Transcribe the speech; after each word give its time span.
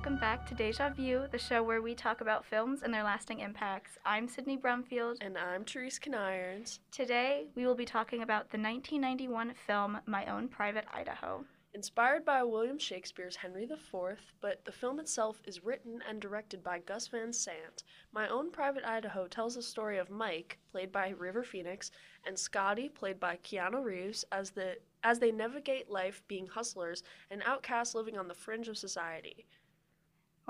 welcome 0.00 0.16
back 0.16 0.46
to 0.46 0.54
Deja 0.54 0.88
View, 0.88 1.26
the 1.30 1.36
show 1.36 1.62
where 1.62 1.82
we 1.82 1.94
talk 1.94 2.22
about 2.22 2.46
films 2.46 2.80
and 2.82 2.94
their 2.94 3.02
lasting 3.02 3.40
impacts. 3.40 3.98
I'm 4.06 4.28
Sydney 4.28 4.56
Brumfield. 4.56 5.18
And 5.20 5.36
I'm 5.36 5.62
Therese 5.62 5.98
Kinirons. 5.98 6.78
Today, 6.90 7.48
we 7.54 7.66
will 7.66 7.74
be 7.74 7.84
talking 7.84 8.22
about 8.22 8.50
the 8.50 8.56
1991 8.56 9.52
film 9.66 9.98
My 10.06 10.24
Own 10.24 10.48
Private 10.48 10.86
Idaho. 10.94 11.44
Inspired 11.74 12.24
by 12.24 12.42
William 12.42 12.78
Shakespeare's 12.78 13.36
Henry 13.36 13.64
IV, 13.64 14.18
but 14.40 14.64
the 14.64 14.72
film 14.72 15.00
itself 15.00 15.42
is 15.44 15.62
written 15.62 16.00
and 16.08 16.18
directed 16.18 16.64
by 16.64 16.78
Gus 16.78 17.06
Van 17.08 17.30
Sant. 17.30 17.84
My 18.10 18.26
Own 18.26 18.50
Private 18.50 18.86
Idaho 18.86 19.26
tells 19.26 19.54
the 19.54 19.62
story 19.62 19.98
of 19.98 20.08
Mike, 20.08 20.58
played 20.72 20.90
by 20.90 21.10
River 21.10 21.44
Phoenix, 21.44 21.90
and 22.24 22.38
Scotty, 22.38 22.88
played 22.88 23.20
by 23.20 23.36
Keanu 23.36 23.84
Reeves, 23.84 24.24
as 24.32 24.50
the 24.50 24.78
as 25.02 25.18
they 25.18 25.30
navigate 25.30 25.90
life 25.90 26.22
being 26.28 26.46
hustlers 26.46 27.02
and 27.30 27.42
outcasts 27.44 27.94
living 27.94 28.18
on 28.18 28.28
the 28.28 28.34
fringe 28.34 28.68
of 28.68 28.76
society. 28.76 29.46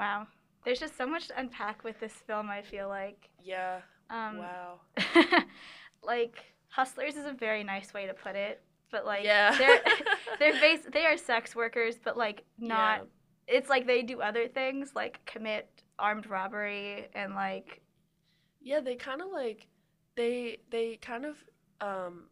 Wow. 0.00 0.26
There's 0.64 0.80
just 0.80 0.96
so 0.96 1.06
much 1.06 1.28
to 1.28 1.38
unpack 1.38 1.84
with 1.84 2.00
this 2.00 2.14
film, 2.26 2.48
I 2.48 2.62
feel 2.62 2.88
like. 2.88 3.28
Yeah. 3.42 3.80
Um, 4.08 4.38
wow. 4.38 4.80
like, 6.02 6.42
hustlers 6.68 7.16
is 7.16 7.26
a 7.26 7.32
very 7.32 7.62
nice 7.62 7.92
way 7.92 8.06
to 8.06 8.14
put 8.14 8.34
it, 8.34 8.62
but 8.90 9.04
like, 9.04 9.24
Yeah. 9.24 9.56
they're, 9.58 9.80
they're 10.38 10.60
base, 10.60 10.80
they 10.90 11.04
are 11.04 11.18
sex 11.18 11.54
workers, 11.54 11.96
but 12.02 12.16
like, 12.16 12.44
not, 12.58 13.00
Yeah. 13.48 13.56
it's 13.58 13.68
like 13.68 13.86
they 13.86 14.00
do 14.02 14.22
other 14.22 14.48
things, 14.48 14.92
like 14.94 15.20
commit 15.26 15.68
armed 15.98 16.26
robbery 16.30 17.08
and 17.14 17.34
like, 17.34 17.82
Yeah, 18.62 18.80
they 18.80 18.96
kind 18.96 19.20
of 19.20 19.28
like 19.30 19.66
they 20.16 20.58
they 20.70 20.96
kind 20.96 21.24
of 21.24 21.36
um 21.80 22.24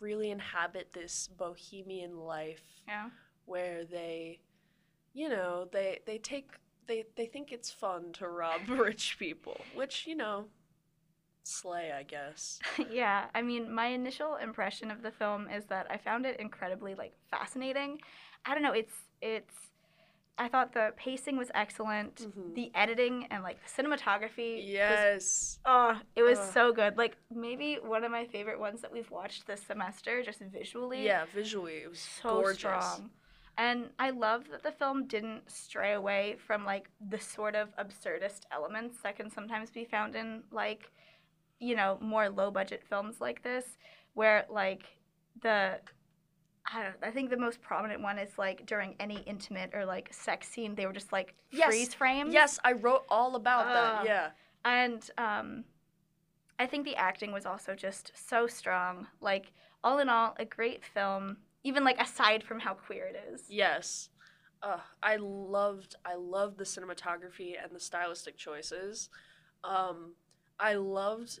really 0.00 0.30
inhabit 0.30 0.92
this 0.92 1.28
bohemian 1.38 2.18
life 2.18 2.62
yeah. 2.86 3.08
where 3.46 3.84
they 3.84 4.40
you 5.14 5.28
know, 5.28 5.68
they 5.72 6.00
they 6.06 6.18
take 6.18 6.50
they 6.86 7.04
they 7.16 7.26
think 7.26 7.52
it's 7.52 7.70
fun 7.70 8.12
to 8.14 8.28
rob 8.28 8.60
rich 8.68 9.16
people, 9.18 9.60
which, 9.74 10.06
you 10.06 10.14
know, 10.14 10.46
slay, 11.44 11.92
I 11.92 12.02
guess. 12.02 12.58
yeah, 12.90 13.26
I 13.34 13.42
mean, 13.42 13.72
my 13.72 13.86
initial 13.86 14.36
impression 14.36 14.90
of 14.90 15.02
the 15.02 15.10
film 15.10 15.48
is 15.48 15.64
that 15.66 15.86
I 15.90 15.96
found 15.98 16.26
it 16.26 16.40
incredibly 16.40 16.94
like 16.94 17.14
fascinating. 17.30 17.98
I 18.46 18.54
don't 18.54 18.62
know, 18.62 18.72
it's 18.72 18.94
it's 19.20 19.54
I 20.36 20.48
thought 20.48 20.72
the 20.72 20.92
pacing 20.96 21.36
was 21.36 21.50
excellent. 21.54 22.16
Mhm. 22.16 22.54
The 22.54 22.70
editing 22.74 23.26
and 23.30 23.42
like 23.42 23.58
the 23.62 23.82
cinematography 23.82 24.56
was 24.56 24.64
Yes. 24.66 25.58
Oh, 25.64 25.98
it 26.16 26.22
was 26.22 26.38
Ugh. 26.38 26.52
so 26.52 26.72
good. 26.72 26.96
Like 26.96 27.16
maybe 27.34 27.76
one 27.82 28.04
of 28.04 28.10
my 28.10 28.26
favorite 28.26 28.58
ones 28.58 28.82
that 28.82 28.92
we've 28.92 29.10
watched 29.10 29.46
this 29.46 29.62
semester, 29.62 30.22
just 30.22 30.40
visually. 30.40 31.06
Yeah, 31.06 31.24
visually 31.32 31.74
it 31.78 31.88
was 31.88 32.00
so 32.00 32.28
gorgeous. 32.30 32.58
strong. 32.58 33.10
And 33.56 33.90
I 33.98 34.10
love 34.10 34.44
that 34.50 34.62
the 34.62 34.72
film 34.72 35.06
didn't 35.06 35.50
stray 35.50 35.92
away 35.92 36.36
from 36.44 36.64
like 36.64 36.88
the 37.08 37.20
sort 37.20 37.54
of 37.54 37.68
absurdist 37.76 38.40
elements 38.50 38.98
that 39.02 39.16
can 39.16 39.30
sometimes 39.30 39.70
be 39.70 39.84
found 39.84 40.16
in 40.16 40.42
like, 40.50 40.90
you 41.60 41.76
know, 41.76 41.98
more 42.00 42.28
low 42.28 42.50
budget 42.50 42.82
films 42.88 43.20
like 43.20 43.42
this, 43.42 43.64
where 44.14 44.44
like 44.50 44.82
the 45.42 45.78
I 46.72 46.82
don't 46.82 46.94
I 47.02 47.10
think 47.10 47.30
the 47.30 47.36
most 47.36 47.60
prominent 47.60 48.00
one 48.00 48.18
is 48.18 48.38
like 48.38 48.66
during 48.66 48.96
any 48.98 49.18
intimate 49.26 49.70
or 49.74 49.84
like 49.84 50.12
sex 50.12 50.48
scene, 50.48 50.74
they 50.74 50.86
were 50.86 50.92
just 50.92 51.12
like 51.12 51.34
Yes. 51.50 51.66
freeze 51.68 51.94
frames. 51.94 52.32
Yes, 52.34 52.58
I 52.64 52.72
wrote 52.72 53.04
all 53.08 53.36
about 53.36 53.66
Ugh. 53.66 53.72
that. 53.74 54.04
Yeah. 54.06 54.30
And 54.64 55.08
um, 55.18 55.64
I 56.58 56.66
think 56.66 56.84
the 56.84 56.96
acting 56.96 57.32
was 57.32 57.46
also 57.46 57.74
just 57.74 58.12
so 58.14 58.46
strong. 58.46 59.06
Like, 59.20 59.52
all 59.84 59.98
in 59.98 60.08
all, 60.08 60.34
a 60.38 60.44
great 60.44 60.84
film, 60.84 61.36
even 61.64 61.82
like 61.84 62.00
aside 62.00 62.44
from 62.44 62.60
how 62.60 62.74
queer 62.74 63.06
it 63.06 63.16
is. 63.32 63.44
Yes. 63.48 64.10
Uh, 64.62 64.78
I 65.02 65.16
loved 65.16 65.96
I 66.04 66.14
loved 66.14 66.58
the 66.58 66.64
cinematography 66.64 67.54
and 67.62 67.72
the 67.74 67.80
stylistic 67.80 68.36
choices. 68.36 69.08
Um, 69.64 70.14
I 70.60 70.74
loved 70.74 71.40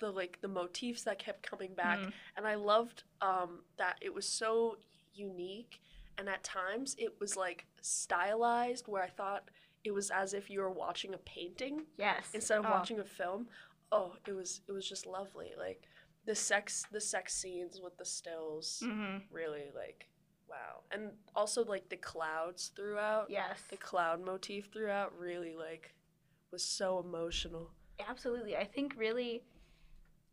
the 0.00 0.10
like 0.10 0.40
the 0.40 0.48
motifs 0.48 1.02
that 1.04 1.18
kept 1.18 1.42
coming 1.48 1.74
back 1.74 1.98
Mm. 1.98 2.12
and 2.36 2.46
I 2.46 2.56
loved 2.56 3.04
um, 3.20 3.60
that 3.78 3.96
it 4.00 4.12
was 4.12 4.26
so 4.26 4.76
unique 5.14 5.80
and 6.18 6.28
at 6.28 6.42
times 6.42 6.94
it 6.98 7.14
was 7.20 7.36
like 7.36 7.66
stylized 7.80 8.88
where 8.88 9.02
I 9.02 9.08
thought 9.08 9.48
it 9.84 9.92
was 9.92 10.10
as 10.10 10.34
if 10.34 10.50
you 10.50 10.60
were 10.60 10.70
watching 10.70 11.14
a 11.14 11.18
painting 11.18 11.82
Yes. 11.96 12.28
instead 12.34 12.58
of 12.58 12.66
Oh, 12.66 12.70
watching 12.70 12.98
a 13.00 13.04
film. 13.04 13.48
Oh, 13.90 14.14
it 14.26 14.32
was 14.32 14.60
it 14.68 14.72
was 14.72 14.88
just 14.88 15.06
lovely. 15.06 15.52
Like 15.58 15.82
the 16.26 16.34
sex 16.34 16.84
the 16.92 17.00
sex 17.00 17.34
scenes 17.34 17.80
with 17.82 17.96
the 17.98 18.04
stills 18.04 18.82
mhm. 18.84 19.22
really 19.30 19.70
like 19.74 20.08
wow 20.48 20.80
and 20.90 21.10
also 21.34 21.64
like 21.64 21.88
the 21.88 21.96
clouds 21.96 22.70
throughout 22.76 23.26
Yes. 23.30 23.60
the 23.70 23.76
cloud 23.76 24.24
motif 24.24 24.68
throughout 24.72 25.16
really 25.18 25.54
like 25.56 25.94
was 26.50 26.64
so 26.64 26.98
emotional 27.00 27.70
Absolutely. 28.08 28.56
I 28.56 28.64
think 28.64 28.94
really 28.96 29.42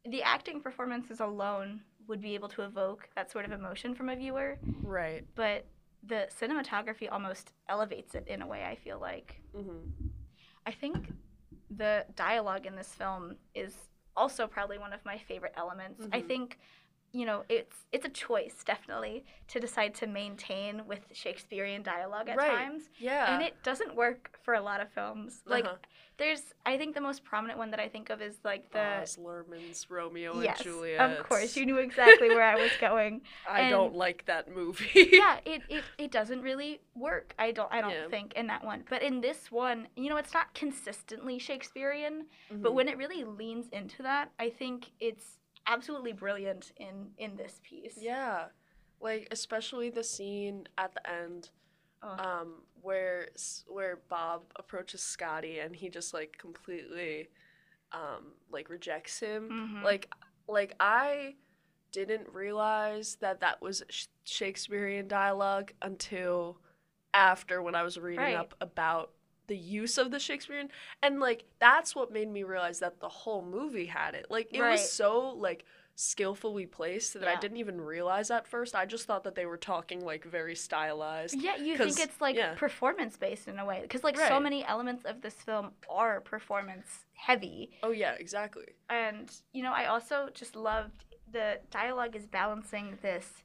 the 0.05 0.23
acting 0.23 0.59
performances 0.59 1.19
alone 1.19 1.81
would 2.07 2.19
be 2.21 2.33
able 2.33 2.49
to 2.49 2.63
evoke 2.63 3.07
that 3.15 3.29
sort 3.31 3.45
of 3.45 3.51
emotion 3.51 3.93
from 3.93 4.09
a 4.09 4.15
viewer, 4.15 4.57
right 4.81 5.23
but 5.35 5.65
the 6.07 6.27
cinematography 6.41 7.11
almost 7.11 7.51
elevates 7.67 8.15
it 8.15 8.25
in 8.27 8.41
a 8.41 8.47
way, 8.47 8.63
I 8.63 8.75
feel 8.75 8.97
like. 8.99 9.39
hmm 9.55 9.89
I 10.65 10.71
think 10.71 11.11
the 11.69 12.05
dialogue 12.15 12.65
in 12.65 12.75
this 12.75 12.93
film 12.93 13.35
is 13.53 13.75
also 14.19 14.45
probably 14.47 14.77
one 14.77 14.91
of 14.93 15.03
my 15.05 15.17
favorite 15.17 15.53
elements. 15.55 16.05
I 16.11 16.21
Mhm. 16.21 16.27
think 16.27 16.59
you 17.11 17.25
know 17.25 17.43
it's 17.49 17.75
it's 17.91 18.05
a 18.05 18.09
choice 18.09 18.63
definitely 18.65 19.25
to 19.47 19.59
decide 19.59 19.93
to 19.95 20.07
maintain 20.07 20.85
with 20.87 20.99
Shakespearean 21.11 21.81
dialogue 21.83 22.29
at 22.29 22.37
Right. 22.37 22.49
times, 22.51 22.83
yeah 22.99 23.33
and 23.33 23.41
it 23.41 23.61
doesn't 23.63 23.95
work 23.95 24.37
for 24.43 24.53
a 24.53 24.61
lot 24.61 24.79
of 24.81 24.91
films. 24.91 25.41
Like 25.45 25.65
Uh-huh. 25.65 25.75
there's 26.17 26.53
I 26.65 26.77
think 26.77 26.93
the 26.95 27.01
most 27.01 27.23
prominent 27.23 27.57
one 27.57 27.71
that 27.71 27.79
I 27.79 27.87
think 27.87 28.09
of 28.09 28.21
is 28.21 28.37
like 28.43 28.69
the 28.71 28.77
Baz 28.77 29.17
Luhrmann's 29.17 29.89
Romeo 29.89 30.39
yes, 30.41 30.57
and 30.59 30.63
Juliet 30.65 31.01
of 31.19 31.25
course 31.27 31.55
you 31.57 31.65
knew 31.65 31.77
exactly 31.89 32.29
where 32.29 32.43
I 32.43 32.55
was 32.55 32.71
going. 32.79 33.21
I 33.49 33.61
and- 33.61 33.69
don't 33.71 33.95
like 33.95 34.25
that 34.25 34.53
movie 34.53 35.09
yeah, 35.13 35.39
it, 35.45 35.61
it, 35.69 35.83
it 35.97 36.11
doesn't 36.11 36.41
really 36.41 36.81
work. 36.95 37.33
I 37.39 37.51
don't 37.51 37.71
I 37.73 37.81
don't 37.81 37.91
Yeah. 37.91 38.07
think 38.09 38.33
in 38.33 38.47
that 38.47 38.63
one. 38.63 38.83
But 38.89 39.01
in 39.01 39.21
this 39.21 39.51
one, 39.51 39.87
you 39.95 40.09
know, 40.09 40.17
it's 40.17 40.33
not 40.33 40.53
consistently 40.53 41.39
Shakespearean, 41.39 42.25
but 42.49 42.71
Mhm. 42.71 42.75
when 42.75 42.87
it 42.87 42.97
really 42.97 43.23
leans 43.23 43.67
into 43.69 44.03
that, 44.03 44.31
I 44.39 44.49
think 44.49 44.91
it's 44.99 45.37
absolutely 45.67 46.13
brilliant 46.13 46.71
in 46.77 47.11
in 47.17 47.35
this 47.35 47.59
piece. 47.63 47.97
yeah 47.99 48.45
like 49.01 49.27
especially 49.31 49.89
the 49.89 50.03
scene 50.03 50.67
at 50.77 50.93
the 50.93 51.09
end 51.09 51.49
Ugh. 52.03 52.19
um 52.19 52.53
where 52.81 53.27
where 53.67 53.99
Bob 54.09 54.41
approaches 54.57 55.01
Scotty 55.01 55.59
and 55.59 55.75
he 55.75 55.89
just 55.89 56.13
like 56.13 56.35
completely 56.37 57.29
um 57.91 58.33
like 58.51 58.69
rejects 58.69 59.19
him 59.19 59.49
Mhm. 59.49 59.83
like 59.83 60.09
like 60.47 60.73
I 60.79 61.35
didn't 61.91 62.29
realize 62.33 63.17
that 63.21 63.39
that 63.41 63.61
was 63.61 63.83
sh- 63.89 64.05
Shakespearean 64.25 65.07
dialogue 65.07 65.71
until 65.81 66.59
after 67.13 67.61
when 67.61 67.73
I 67.75 67.83
was 67.83 67.97
reading 67.97 68.23
Right. 68.23 68.35
up 68.35 68.53
about 68.61 69.11
the 69.49 69.57
use 69.57 69.97
of 69.97 70.11
the 70.11 70.19
Shakespearean 70.19 70.69
and 71.03 71.19
like 71.19 71.43
that's 71.59 71.93
what 71.95 72.13
made 72.13 72.31
me 72.31 72.43
realize 72.43 72.79
that 72.79 73.01
the 73.01 73.09
whole 73.09 73.43
movie 73.43 73.87
had 73.87 74.15
it. 74.15 74.27
Like 74.29 74.47
it 74.53 74.61
Right. 74.61 74.71
was 74.71 74.89
so 74.89 75.29
like 75.31 75.65
skillfully 75.95 76.65
placed 76.65 77.13
that 77.15 77.27
I 77.27 77.35
didn't 77.35 77.57
even 77.57 77.81
realize 77.81 78.31
at 78.31 78.47
first. 78.47 78.73
I 78.73 78.85
just 78.85 79.05
thought 79.05 79.25
that 79.25 79.35
they 79.35 79.45
were 79.45 79.57
talking 79.57 79.99
like 80.05 80.23
very 80.23 80.55
stylized. 80.55 81.35
Yeah, 81.35 81.57
you 81.57 81.75
think 81.75 81.99
it's 81.99 82.21
like 82.21 82.37
yeah. 82.37 82.53
performance 82.55 83.17
based 83.17 83.49
in 83.49 83.59
a 83.59 83.65
way 83.65 83.79
because 83.81 84.01
like 84.01 84.17
so 84.17 84.39
many 84.39 84.63
elements 84.65 85.03
of 85.03 85.21
this 85.21 85.33
film 85.33 85.71
are 85.89 86.21
performance 86.21 86.87
heavy, 87.15 87.71
oh 87.83 87.91
yeah 87.91 88.13
exactly. 88.13 88.75
And 88.89 89.29
you 89.51 89.61
know 89.61 89.73
I 89.73 89.87
also 89.87 90.29
just 90.33 90.55
loved 90.55 91.03
the 91.31 91.59
dialogue 91.69 92.15
is 92.15 92.25
balancing 92.25 92.97
this 93.01 93.43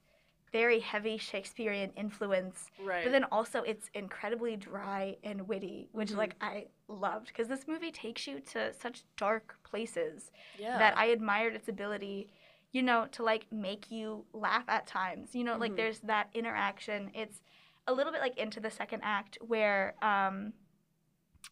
very 0.55 0.79
heavy 0.79 1.17
Shakespearean 1.19 1.91
influence 1.97 2.71
right 2.79 3.03
but 3.03 3.11
then 3.11 3.25
also 3.37 3.59
it's 3.63 3.91
incredibly 3.93 4.55
dry 4.57 5.17
and 5.25 5.49
witty 5.49 5.89
which 5.99 6.13
Mhm. 6.13 6.17
like 6.23 6.35
i 6.41 6.67
loved 6.87 7.27
because 7.29 7.49
this 7.49 7.67
movie 7.67 7.91
takes 7.91 8.23
you 8.29 8.39
to 8.53 8.73
such 8.73 9.03
dark 9.17 9.47
places 9.71 10.31
yeah 10.57 10.79
that 10.79 10.97
i 10.97 11.07
admired 11.07 11.55
its 11.59 11.69
ability 11.69 12.29
you 12.71 12.83
know 12.83 13.01
to 13.17 13.21
like 13.25 13.45
make 13.51 13.91
you 13.91 14.25
laugh 14.33 14.67
at 14.69 14.87
times 14.87 15.35
you 15.35 15.43
know 15.43 15.57
like 15.65 15.73
Mhm. 15.73 15.77
there's 15.81 16.01
that 16.13 16.27
interaction 16.35 17.11
it's 17.15 17.41
a 17.89 17.93
little 17.93 18.13
bit 18.13 18.21
like 18.27 18.39
into 18.39 18.61
the 18.61 18.71
second 18.71 19.01
act 19.03 19.33
where 19.53 19.83
um 20.03 20.53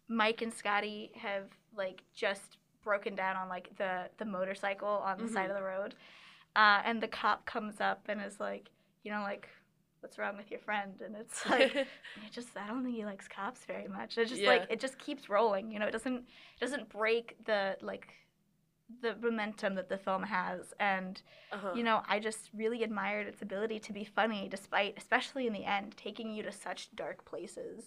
mike 0.08 0.42
and 0.42 0.52
scotty 0.54 1.10
have 1.16 1.46
like 1.74 2.02
just 2.14 2.58
broken 2.82 3.14
down 3.14 3.34
on 3.36 3.48
like 3.48 3.68
the 3.76 3.92
the 4.18 4.24
motorcycle 4.24 4.88
on 5.10 5.18
the 5.18 5.28
side 5.28 5.48
Mhm. 5.48 5.50
of 5.50 5.56
the 5.56 5.62
road 5.74 5.94
uh, 6.54 6.82
and 6.84 7.02
the 7.02 7.08
cop 7.08 7.46
comes 7.46 7.80
up 7.80 8.00
and 8.10 8.20
is 8.20 8.38
like 8.38 8.68
you 9.02 9.10
know 9.12 9.22
like 9.22 9.48
what's 10.00 10.18
wrong 10.18 10.36
with 10.36 10.50
your 10.50 10.60
friend 10.60 11.00
and 11.04 11.14
it's 11.16 11.46
like 11.50 11.74
it 11.74 11.86
just 12.32 12.48
I 12.56 12.66
don't 12.66 12.82
think 12.84 12.96
he 12.96 13.04
likes 13.04 13.28
cops 13.28 13.64
very 13.64 13.88
much. 13.88 14.18
It 14.18 14.28
just 14.28 14.42
like, 14.42 14.66
it 14.68 14.80
just 14.80 14.98
keeps 14.98 15.28
rolling, 15.28 15.70
you 15.70 15.78
know. 15.78 15.86
It 15.86 15.92
doesn't 15.92 16.16
it 16.16 16.60
doesn't 16.60 16.88
break 16.88 17.36
the 17.44 17.76
like 17.80 18.08
the 19.00 19.14
momentum 19.22 19.74
that 19.76 19.88
the 19.88 19.96
film 19.96 20.22
has 20.24 20.74
and 20.78 21.22
uh-huh. 21.50 21.72
you 21.74 21.82
know, 21.82 22.02
I 22.08 22.18
just 22.18 22.50
really 22.52 22.82
admired 22.82 23.26
its 23.26 23.40
ability 23.42 23.78
to 23.80 23.92
be 23.92 24.04
funny 24.04 24.48
despite 24.50 24.94
especially 24.98 25.46
in 25.46 25.52
the 25.52 25.64
end 25.64 25.96
taking 25.96 26.32
you 26.32 26.42
to 26.42 26.52
such 26.52 26.94
dark 26.96 27.24
places. 27.24 27.84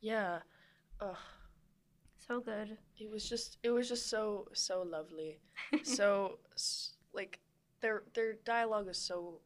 Yeah. 0.00 0.38
Ugh, 1.00 1.16
So 2.18 2.40
good. 2.40 2.78
it 2.98 3.10
was 3.10 3.28
just 3.28 3.58
it 3.62 3.70
was 3.70 3.88
just 3.88 4.08
so 4.08 4.48
so 4.54 4.82
lovely. 4.82 5.40
so 5.82 6.38
like 7.12 7.38
their 7.80 8.02
their 8.14 8.34
dialogue 8.44 8.88
is 8.88 8.98
so 8.98 9.40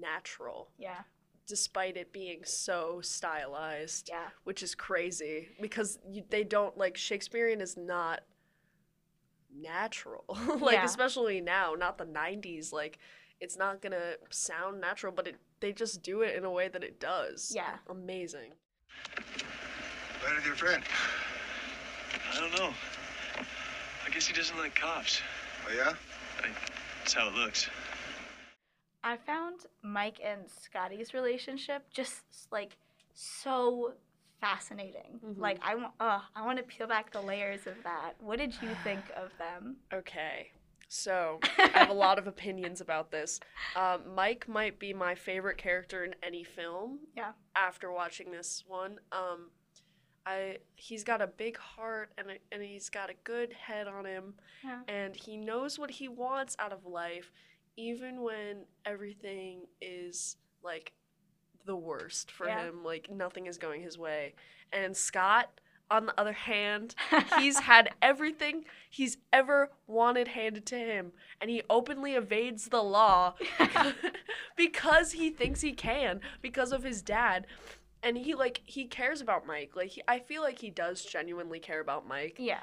natural 0.00 0.70
yeah. 0.78 1.00
despite 1.46 1.96
it 1.96 2.12
being 2.12 2.40
so 2.44 3.00
stylized 3.02 4.08
Yeah. 4.10 4.28
which 4.44 4.62
is 4.62 4.74
crazy 4.74 5.48
because 5.60 5.98
you, 6.08 6.22
they 6.30 6.44
don't 6.44 6.76
like 6.76 6.96
shakespearean 6.96 7.60
is 7.60 7.76
not 7.76 8.20
natural 9.54 10.24
like 10.60 10.74
Yeah. 10.74 10.84
especially 10.84 11.40
now 11.40 11.74
not 11.78 11.98
the 11.98 12.04
90s 12.04 12.72
like 12.72 12.98
it's 13.40 13.56
not 13.56 13.80
gonna 13.80 14.14
sound 14.30 14.80
natural 14.80 15.12
but 15.12 15.26
it 15.26 15.36
they 15.60 15.72
just 15.72 16.02
do 16.02 16.22
it 16.22 16.36
in 16.36 16.44
a 16.44 16.50
way 16.50 16.68
that 16.68 16.84
it 16.84 17.00
does 17.00 17.52
Yeah. 17.54 17.76
amazing 17.88 18.52
Where 20.22 20.34
with 20.34 20.46
your 20.46 20.54
friend? 20.56 20.82
I 22.34 22.40
don't 22.40 22.52
know. 22.58 22.70
I 24.06 24.10
guess 24.10 24.26
he 24.26 24.34
doesn't 24.34 24.56
like 24.58 24.74
cops. 24.74 25.20
Oh, 25.68 25.72
yeah? 25.74 25.92
That's 26.98 27.14
how 27.14 27.28
it 27.28 27.34
looks. 27.34 27.68
I 29.08 29.16
found 29.16 29.60
Mike 29.82 30.20
and 30.22 30.42
Scotty's 30.48 31.14
relationship 31.14 31.88
just 31.90 32.22
like 32.52 32.76
so 33.14 33.94
fascinating. 34.40 35.18
Mhm. 35.24 35.38
Like 35.38 35.58
I 35.62 35.74
want, 35.76 35.92
uh, 35.98 36.20
I 36.36 36.44
want 36.44 36.58
to 36.58 36.64
peel 36.64 36.86
back 36.86 37.10
the 37.10 37.20
layers 37.22 37.66
of 37.66 37.74
that. 37.84 38.12
What 38.20 38.38
did 38.38 38.52
you 38.62 38.68
think 38.84 39.00
of 39.16 39.30
them? 39.38 39.76
okay 39.92 40.50
so 40.90 41.38
i 41.58 41.68
have 41.74 41.90
a 41.90 41.92
lot 42.06 42.18
of 42.18 42.26
opinions 42.26 42.80
about 42.80 43.10
this 43.10 43.40
um, 43.76 44.00
mike 44.14 44.48
might 44.48 44.78
be 44.78 44.94
my 44.94 45.14
favorite 45.14 45.58
character 45.58 46.02
in 46.02 46.14
any 46.22 46.42
film 46.42 46.98
Yeah. 47.14 47.32
after 47.54 47.92
watching 47.92 48.30
this 48.30 48.64
one 48.66 48.98
um, 49.12 49.50
I 50.24 50.58
he's 50.76 51.04
got 51.04 51.20
a 51.20 51.26
big 51.26 51.58
heart 51.58 52.08
and 52.16 52.30
a, 52.30 52.34
and 52.52 52.62
he's 52.62 52.88
got 52.88 53.10
a 53.10 53.14
good 53.24 53.52
head 53.52 53.86
on 53.86 54.06
him 54.06 54.32
Yeah. 54.64 54.80
and 54.88 55.14
he 55.14 55.36
knows 55.36 55.78
what 55.78 55.90
he 55.90 56.08
wants 56.08 56.56
out 56.58 56.72
of 56.72 56.86
life 56.86 57.30
even 57.78 58.22
when 58.22 58.64
everything 58.84 59.60
is 59.80 60.36
like 60.62 60.92
the 61.64 61.76
worst 61.76 62.30
for 62.30 62.46
Yeah. 62.46 62.64
him 62.64 62.82
like 62.84 63.08
nothing 63.10 63.46
is 63.46 63.56
going 63.56 63.82
his 63.82 63.96
way 63.96 64.34
and 64.72 64.96
Scott 64.96 65.60
on 65.90 66.06
the 66.06 66.20
other 66.20 66.32
hand 66.32 66.94
he's 67.38 67.60
had 67.60 67.88
everything 68.02 68.64
he's 68.90 69.16
ever 69.32 69.70
wanted 69.86 70.28
handed 70.28 70.66
to 70.66 70.76
him 70.76 71.12
and 71.40 71.50
he 71.50 71.62
openly 71.70 72.14
evades 72.14 72.68
the 72.68 72.82
law 72.82 73.34
because 74.56 75.12
he 75.12 75.30
thinks 75.30 75.60
he 75.60 75.72
can 75.72 76.20
because 76.42 76.72
of 76.72 76.82
his 76.82 77.00
dad 77.00 77.46
and 78.02 78.16
he 78.18 78.34
like 78.34 78.60
he 78.64 78.84
cares 78.84 79.20
about 79.20 79.46
mike 79.46 79.70
like 79.76 79.88
he, 79.90 80.02
i 80.08 80.18
feel 80.18 80.42
like 80.42 80.58
he 80.58 80.70
does 80.70 81.04
genuinely 81.04 81.58
care 81.58 81.80
about 81.80 82.06
mike 82.06 82.36
yeah. 82.38 82.60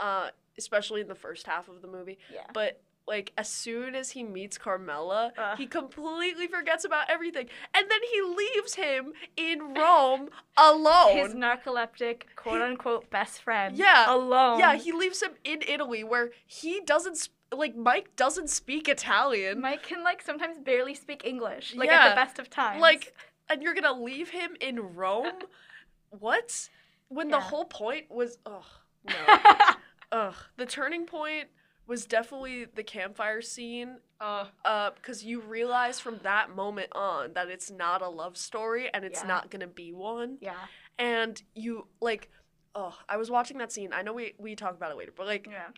uh 0.00 0.28
especially 0.58 1.00
in 1.00 1.08
the 1.08 1.14
first 1.14 1.46
half 1.46 1.68
of 1.68 1.80
the 1.82 1.88
movie 1.88 2.18
Yeah. 2.32 2.40
but 2.52 2.80
like 3.08 3.32
as 3.36 3.48
soon 3.48 3.94
as 3.94 4.10
he 4.10 4.22
meets 4.22 4.58
Carmela, 4.58 5.32
Ugh. 5.36 5.58
he 5.58 5.66
completely 5.66 6.46
forgets 6.46 6.84
about 6.84 7.08
everything, 7.10 7.48
and 7.74 7.90
then 7.90 8.00
he 8.12 8.20
leaves 8.22 8.74
him 8.74 9.12
in 9.36 9.74
Rome 9.74 10.28
alone. 10.56 11.16
His 11.16 11.34
narcoleptic 11.34 12.22
quote 12.36 12.60
unquote 12.62 13.10
best 13.10 13.42
friend. 13.42 13.76
Yeah. 13.76 14.12
Alone. 14.14 14.60
Yeah, 14.60 14.76
he 14.76 14.92
leaves 14.92 15.22
him 15.22 15.32
in 15.44 15.62
Italy 15.66 16.04
where 16.04 16.30
he 16.46 16.80
doesn't 16.84 17.16
sp- 17.18 17.32
like 17.50 17.74
Mike 17.74 18.14
doesn't 18.14 18.50
speak 18.50 18.88
Italian. 18.88 19.60
Mike 19.60 19.82
can 19.82 20.04
like 20.04 20.20
sometimes 20.22 20.58
barely 20.58 20.94
speak 20.94 21.24
English. 21.24 21.74
Like 21.74 21.88
Yeah. 21.88 22.04
at 22.04 22.08
the 22.10 22.14
best 22.14 22.38
of 22.38 22.50
times. 22.50 22.80
Like 22.82 23.14
and 23.48 23.62
you're 23.62 23.74
to 23.74 23.92
leave 23.92 24.28
him 24.28 24.50
in 24.60 24.94
Rome? 24.94 25.32
what? 26.10 26.68
When 27.08 27.30
the 27.30 27.40
whole 27.40 27.64
point 27.64 28.10
was 28.10 28.36
ugh, 28.44 28.64
no. 29.06 29.14
ugh. 30.12 30.34
The 30.58 30.66
turning 30.66 31.06
point 31.06 31.48
was 31.88 32.06
definitely 32.06 32.66
the 32.66 32.84
campfire 32.84 33.42
scene 33.42 33.96
uh, 34.20 34.44
uh 34.64 34.90
because 34.94 35.24
you 35.24 35.40
realize 35.40 35.98
from 35.98 36.18
that 36.22 36.54
moment 36.54 36.90
on 36.92 37.32
that 37.32 37.48
it's 37.48 37.70
not 37.70 38.02
a 38.02 38.08
love 38.08 38.36
story 38.36 38.88
and 38.92 39.04
it's 39.04 39.22
Yeah. 39.22 39.26
not 39.26 39.50
to 39.62 39.66
be 39.66 39.92
one. 39.92 40.38
yeah. 40.40 40.54
And 40.98 41.42
you 41.54 41.88
like 42.00 42.30
oh, 42.74 42.96
I 43.08 43.16
was 43.16 43.30
watching 43.30 43.58
that 43.58 43.72
scene. 43.72 43.92
I 43.92 44.02
know 44.02 44.12
we 44.12 44.34
we 44.38 44.54
talk 44.54 44.74
about 44.74 44.92
it 44.92 44.96
later, 44.98 45.12
but 45.16 45.26
like 45.26 45.48
Yeah. 45.50 45.68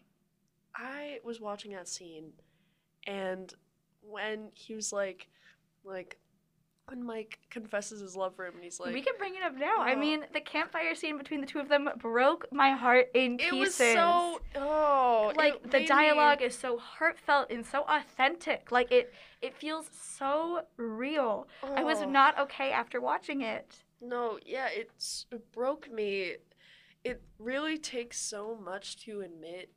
I 0.74 1.20
was 1.24 1.40
watching 1.40 1.72
that 1.72 1.88
scene, 1.88 2.32
and 3.06 3.52
when 4.02 4.50
he 4.54 4.74
was 4.74 4.92
like, 4.92 5.28
like, 5.84 6.18
when 6.90 7.04
Mike 7.04 7.38
confesses 7.50 8.00
his 8.00 8.16
love 8.16 8.34
for 8.34 8.44
him, 8.46 8.54
and 8.56 8.64
he's 8.64 8.80
like, 8.80 8.92
we 8.92 9.00
can 9.00 9.14
bring 9.18 9.36
it 9.36 9.42
up 9.42 9.54
now. 9.56 9.76
I 9.78 9.94
Oh. 9.94 9.98
mean, 9.98 10.24
the 10.32 10.40
campfire 10.40 10.94
scene 10.94 11.16
between 11.16 11.40
the 11.40 11.46
two 11.46 11.60
of 11.60 11.68
them 11.68 11.88
broke 11.98 12.46
my 12.52 12.72
heart 12.72 13.08
in 13.14 13.34
it 13.34 13.50
pieces. 13.50 13.58
was 13.60 13.74
so 13.76 14.40
oh, 14.56 15.32
like 15.36 15.62
the 15.62 15.68
made 15.68 15.80
me- 15.82 15.86
dialogue 15.86 16.42
is 16.42 16.58
so 16.58 16.76
heartfelt 16.78 17.50
and 17.50 17.64
so 17.64 17.84
authentic. 17.88 18.70
Like 18.72 18.90
it 18.90 19.12
it 19.40 19.54
feels 19.56 19.88
so 19.92 20.62
real. 20.76 21.46
I 21.62 21.82
was 21.84 22.02
oh. 22.02 22.10
not 22.10 22.38
okay 22.40 22.72
after 22.72 23.00
watching 23.00 23.40
it. 23.42 23.84
No, 24.00 24.38
yeah, 24.44 24.68
it's 24.70 25.26
it 25.30 25.52
broke 25.52 25.90
me. 25.90 26.34
It 27.04 27.22
really 27.38 27.78
takes 27.78 28.20
so 28.20 28.58
much 28.62 28.98
to 29.04 29.20
admit 29.22 29.70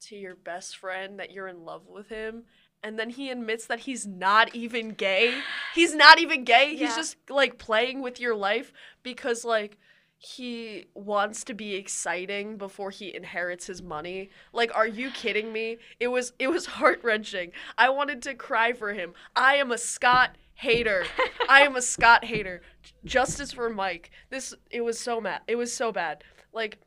to 0.00 0.16
your 0.16 0.34
best 0.34 0.76
friend 0.76 1.18
that 1.18 1.30
you're 1.30 1.48
in 1.48 1.64
love 1.64 1.86
with 1.86 2.08
him. 2.08 2.44
And 2.84 2.98
then 2.98 3.08
he 3.10 3.30
admits 3.30 3.66
that 3.66 3.80
he's 3.80 4.06
not 4.06 4.54
even 4.54 4.90
gay. 4.90 5.40
He's 5.74 5.94
not 5.94 6.20
even 6.20 6.44
gay. 6.44 6.76
He's 6.76 6.94
just 6.94 7.16
like 7.30 7.58
playing 7.58 8.02
with 8.02 8.20
your 8.20 8.36
life 8.36 8.74
because 9.02 9.42
like 9.42 9.78
he 10.18 10.86
wants 10.94 11.44
to 11.44 11.54
be 11.54 11.74
exciting 11.74 12.56
before 12.56 12.90
he 12.90 13.14
inherits 13.14 13.66
his 13.66 13.82
money. 13.82 14.28
Like 14.52 14.70
are 14.74 14.86
you 14.86 15.10
kidding 15.10 15.50
me? 15.50 15.78
It 15.98 16.08
was 16.08 16.34
it 16.38 16.48
was 16.48 16.66
heart-wrenching. 16.76 17.52
I 17.78 17.88
wanted 17.88 18.22
to 18.22 18.34
cry 18.34 18.74
for 18.74 18.92
him. 18.92 19.14
I 19.34 19.56
am 19.56 19.72
a 19.72 19.78
Scott 19.78 20.36
hater. 20.54 21.04
I 21.48 21.62
am 21.62 21.76
a 21.76 21.82
Scott 21.94 22.26
hater. 22.26 22.60
Justice 23.04 23.52
for 23.52 23.70
Mike. 23.70 24.10
This 24.28 24.54
it 24.70 24.82
was 24.82 24.98
so 24.98 25.22
mad. 25.22 25.40
It 25.48 25.56
was 25.56 25.72
so 25.72 25.90
bad. 25.90 26.22
Like 26.52 26.78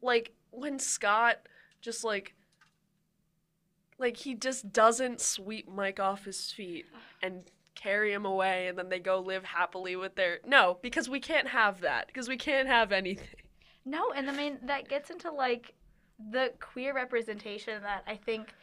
like 0.00 0.32
when 0.50 0.78
Scott 0.78 1.36
just 1.82 2.02
like 2.02 2.34
like 4.02 4.18
he 4.18 4.34
just 4.34 4.72
doesn't 4.72 5.20
sweep 5.20 5.66
Mike 5.70 5.98
off 5.98 6.26
his 6.26 6.52
feet 6.52 6.84
and 7.22 7.44
carry 7.74 8.12
him 8.12 8.26
away 8.26 8.66
and 8.68 8.78
then 8.78 8.90
they 8.90 8.98
go 8.98 9.18
live 9.18 9.44
happily 9.44 9.96
with 9.96 10.14
their 10.14 10.40
No, 10.46 10.78
because 10.82 11.08
we 11.08 11.20
can't 11.20 11.48
have 11.48 11.80
that. 11.80 12.08
Because 12.08 12.28
we 12.28 12.36
can't 12.36 12.68
have 12.68 12.92
anything. 12.92 13.28
No, 13.84 14.12
and 14.14 14.28
I 14.28 14.36
mean 14.36 14.58
that 14.64 14.88
gets 14.88 15.10
into 15.10 15.30
like 15.30 15.74
the 16.30 16.52
queer 16.60 16.94
representation 16.94 17.82
that 17.82 18.04
I 18.06 18.16
think, 18.16 18.54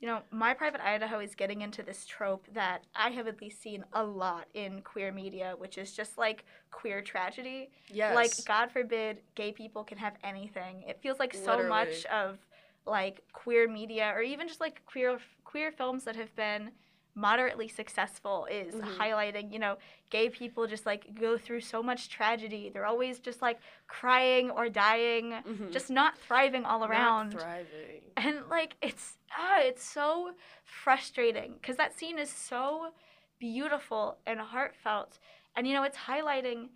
you 0.00 0.08
know, 0.08 0.20
my 0.30 0.52
private 0.52 0.82
Idaho 0.82 1.20
is 1.20 1.34
getting 1.34 1.62
into 1.62 1.82
this 1.82 2.04
trope 2.04 2.46
that 2.52 2.82
I 2.94 3.10
have 3.10 3.26
at 3.26 3.40
least 3.40 3.62
seen 3.62 3.84
a 3.94 4.02
lot 4.02 4.46
in 4.52 4.82
queer 4.82 5.12
media, 5.12 5.54
which 5.56 5.78
is 5.78 5.92
just 5.92 6.18
like 6.18 6.44
queer 6.70 7.00
tragedy. 7.00 7.70
Yes. 7.88 8.14
Like 8.14 8.32
God 8.46 8.70
forbid 8.70 9.18
gay 9.34 9.52
people 9.52 9.84
can 9.84 9.98
have 9.98 10.14
anything. 10.22 10.82
It 10.86 11.00
feels 11.00 11.18
like 11.18 11.32
so 11.32 11.66
much 11.66 12.04
of 12.06 12.38
like 12.86 13.22
queer 13.32 13.68
media 13.68 14.12
or 14.14 14.22
even 14.22 14.48
just 14.48 14.60
like 14.60 14.82
queer 14.86 15.18
queer 15.44 15.70
films 15.72 16.04
that 16.04 16.16
have 16.16 16.34
been 16.36 16.70
moderately 17.14 17.66
successful 17.66 18.46
is 18.50 18.74
Mhm. 18.74 18.98
highlighting, 18.98 19.50
you 19.50 19.58
know, 19.58 19.78
gay 20.10 20.28
people 20.28 20.66
just 20.66 20.84
like 20.84 21.14
go 21.14 21.38
through 21.38 21.62
so 21.62 21.82
much 21.82 22.10
tragedy. 22.10 22.68
They're 22.68 22.84
always 22.86 23.18
just 23.20 23.40
like 23.40 23.58
crying 23.86 24.50
or 24.50 24.68
dying, 24.68 25.32
Mhm. 25.32 25.72
just 25.72 25.88
not 25.90 26.18
thriving 26.18 26.64
all 26.66 26.84
around 26.84 27.32
Not 27.32 27.40
thriving. 27.42 28.02
And 28.18 28.46
like 28.48 28.76
it's 28.82 29.16
ah, 29.36 29.60
it's 29.60 29.82
so 29.84 30.32
frustrating 30.64 31.54
because 31.54 31.76
that 31.76 31.92
scene 31.98 32.18
is 32.18 32.30
so 32.30 32.92
beautiful 33.38 34.18
and 34.26 34.40
heartfelt, 34.40 35.18
and 35.54 35.66
you 35.66 35.74
know 35.74 35.82
it's 35.82 35.96
highlighting 35.98 36.68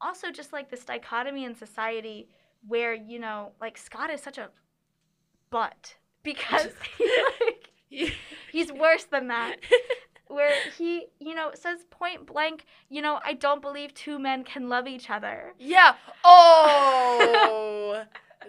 also 0.00 0.30
just 0.30 0.52
like 0.52 0.70
this 0.70 0.84
dichotomy 0.84 1.44
in 1.44 1.54
society 1.54 2.28
where 2.66 2.94
you 2.94 3.18
know 3.18 3.52
like 3.60 3.76
Scott 3.78 4.10
is 4.10 4.20
such 4.20 4.38
a 4.38 4.50
butt 5.52 5.94
because 6.24 6.68
he, 6.98 7.22
like 7.40 7.70
he's 8.50 8.72
worse 8.72 9.04
than 9.04 9.28
that. 9.28 9.58
Where 10.26 10.54
he, 10.78 11.08
you 11.20 11.34
know, 11.34 11.50
says 11.52 11.80
point 11.90 12.24
blank, 12.26 12.64
you 12.88 13.02
know, 13.02 13.20
I 13.22 13.34
don't 13.34 13.60
believe 13.60 13.92
two 13.92 14.18
men 14.18 14.44
can 14.44 14.70
love 14.70 14.88
each 14.88 15.10
other. 15.10 15.52
Yeah. 15.58 15.92
Oh, 16.24 18.04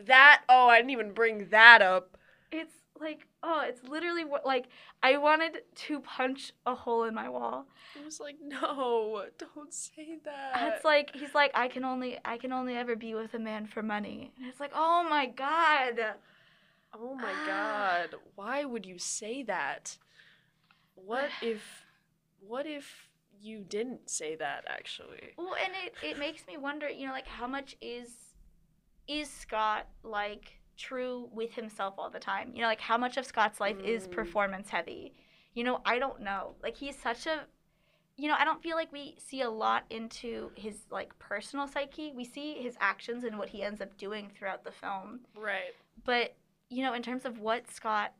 that. 0.05 0.43
Oh, 0.47 0.69
I 0.69 0.77
didn't 0.77 0.91
even 0.91 1.11
bring 1.11 1.49
that 1.49 1.81
up. 1.81 2.17
It's 2.53 2.75
like, 3.01 3.27
oh, 3.41 3.63
it's 3.67 3.83
literally 3.83 4.23
what 4.23 4.45
like 4.45 4.67
I 5.01 5.17
wanted 5.17 5.63
to 5.75 5.99
punch 5.99 6.53
a 6.65 6.73
hole 6.73 7.03
in 7.03 7.13
my 7.13 7.27
wall. 7.27 7.65
I 7.99 8.05
was 8.05 8.21
like, 8.21 8.37
no, 8.41 9.25
don't 9.37 9.73
say 9.73 10.19
that. 10.23 10.73
it's 10.75 10.85
like 10.85 11.11
he's 11.13 11.35
like, 11.35 11.51
I 11.53 11.67
can 11.67 11.83
only 11.83 12.17
I 12.23 12.37
can 12.37 12.53
only 12.53 12.75
ever 12.75 12.95
be 12.95 13.13
with 13.13 13.33
a 13.33 13.39
man 13.39 13.67
for 13.67 13.83
money. 13.83 14.31
And 14.37 14.47
it's 14.47 14.61
like, 14.61 14.71
oh 14.73 15.05
my 15.09 15.25
god. 15.25 16.15
Oh 16.93 17.15
my 17.15 17.33
god, 17.45 18.15
why 18.35 18.65
would 18.65 18.85
you 18.85 18.97
say 18.97 19.43
that? 19.43 19.97
What 20.95 21.29
if, 21.41 21.85
what 22.39 22.65
if 22.65 23.09
you 23.41 23.63
didn't 23.67 24.09
say 24.09 24.35
that 24.35 24.65
actually? 24.67 25.33
Well, 25.37 25.55
and 25.63 25.73
it, 25.85 25.93
it 26.07 26.19
makes 26.19 26.47
me 26.47 26.57
wonder, 26.57 26.89
you 26.89 27.05
know, 27.07 27.13
like 27.13 27.27
how 27.27 27.47
much 27.47 27.75
is 27.81 28.09
is 29.07 29.29
Scott 29.29 29.87
like 30.03 30.59
true 30.77 31.29
with 31.33 31.53
himself 31.53 31.95
all 31.97 32.09
the 32.09 32.19
time? 32.19 32.51
You 32.53 32.61
know, 32.61 32.67
like 32.67 32.81
how 32.81 32.97
much 32.97 33.17
of 33.17 33.25
Scott's 33.25 33.59
life 33.59 33.77
is 33.83 34.07
Mm. 34.07 34.11
performance 34.11 34.69
heavy? 34.69 35.13
You 35.53 35.63
know, 35.63 35.81
I 35.85 35.99
don't 35.99 36.21
know. 36.21 36.55
Like 36.63 36.77
he's 36.77 36.97
such 36.97 37.27
a 37.27 37.41
you 38.15 38.27
know, 38.27 38.35
I 38.37 38.45
don't 38.45 38.61
feel 38.61 38.75
like 38.75 38.91
we 38.91 39.15
see 39.17 39.41
a 39.41 39.49
lot 39.49 39.85
into 39.89 40.51
his 40.55 40.85
like 40.91 41.17
personal 41.17 41.67
psyche. 41.67 42.13
We 42.15 42.23
see 42.23 42.53
his 42.61 42.75
actions 42.79 43.23
and 43.23 43.39
what 43.39 43.49
he 43.49 43.63
ends 43.63 43.81
up 43.81 43.97
doing 43.97 44.29
throughout 44.37 44.63
the 44.63 44.71
film. 44.71 45.21
Right. 45.35 45.73
But, 46.05 46.35
you 46.73 46.83
know, 46.83 46.93
in 46.93 47.01
terms 47.03 47.25
of 47.25 47.39
what 47.39 47.69
Scott 47.71 48.13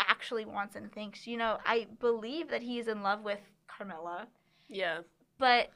actually 0.00 0.44
wants 0.44 0.76
and 0.76 0.92
thinks, 0.92 1.26
you 1.26 1.36
know, 1.36 1.58
I 1.64 1.86
believe 2.00 2.48
that 2.48 2.62
he 2.62 2.78
is 2.78 2.88
in 2.88 3.02
love 3.02 3.22
with 3.22 3.40
Carmela, 3.66 4.26
Yeah. 4.68 5.00
but 5.38 5.70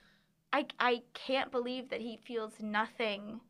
I 0.52 0.66
I 0.78 1.02
can't 1.14 1.50
believe 1.50 1.88
that 1.90 2.00
he 2.00 2.16
feels 2.16 2.60
nothing 2.60 3.40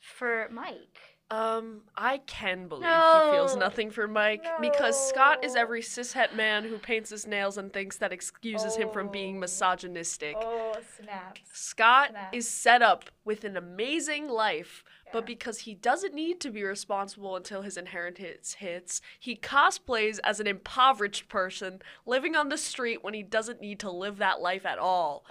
for 0.00 0.48
Mike. 0.50 1.17
Um, 1.30 1.82
I 1.94 2.18
can 2.18 2.68
believe 2.68 2.86
he 2.88 3.30
feels 3.36 3.54
nothing 3.54 3.90
for 3.90 4.08
Mike 4.08 4.46
because 4.62 5.08
Scott 5.10 5.44
is 5.44 5.54
No. 5.56 5.60
every 5.60 5.82
cishet 5.82 6.34
man 6.34 6.64
who 6.64 6.78
paints 6.78 7.10
his 7.10 7.26
nails 7.26 7.58
and 7.58 7.70
thinks 7.70 7.98
that 7.98 8.14
excuses 8.14 8.76
him 8.76 8.88
from 8.90 9.08
being 9.10 9.36
Oh. 9.36 9.40
misogynistic. 9.40 10.36
Oh, 10.38 10.74
snaps. 10.96 11.42
Scott 11.52 12.10
Snap. 12.10 12.34
is 12.34 12.48
set 12.48 12.80
up 12.80 13.10
with 13.26 13.44
an 13.44 13.58
amazing 13.58 14.26
life, 14.28 14.82
Yeah. 15.04 15.10
but 15.12 15.26
because 15.26 15.60
he 15.60 15.74
doesn't 15.74 16.14
need 16.14 16.40
to 16.40 16.50
be 16.50 16.62
responsible 16.64 17.36
until 17.36 17.60
his 17.60 17.76
inheritance 17.76 18.54
hits, 18.54 19.02
he 19.20 19.36
cosplays 19.36 20.18
as 20.24 20.40
an 20.40 20.46
impoverished 20.46 21.28
person 21.28 21.82
living 22.06 22.36
on 22.36 22.48
the 22.48 22.56
street 22.56 23.04
when 23.04 23.12
he 23.12 23.22
doesn't 23.22 23.60
need 23.60 23.80
to 23.80 23.90
live 23.90 24.16
that 24.16 24.40
life 24.40 24.64
at 24.64 24.78
all. 24.78 25.26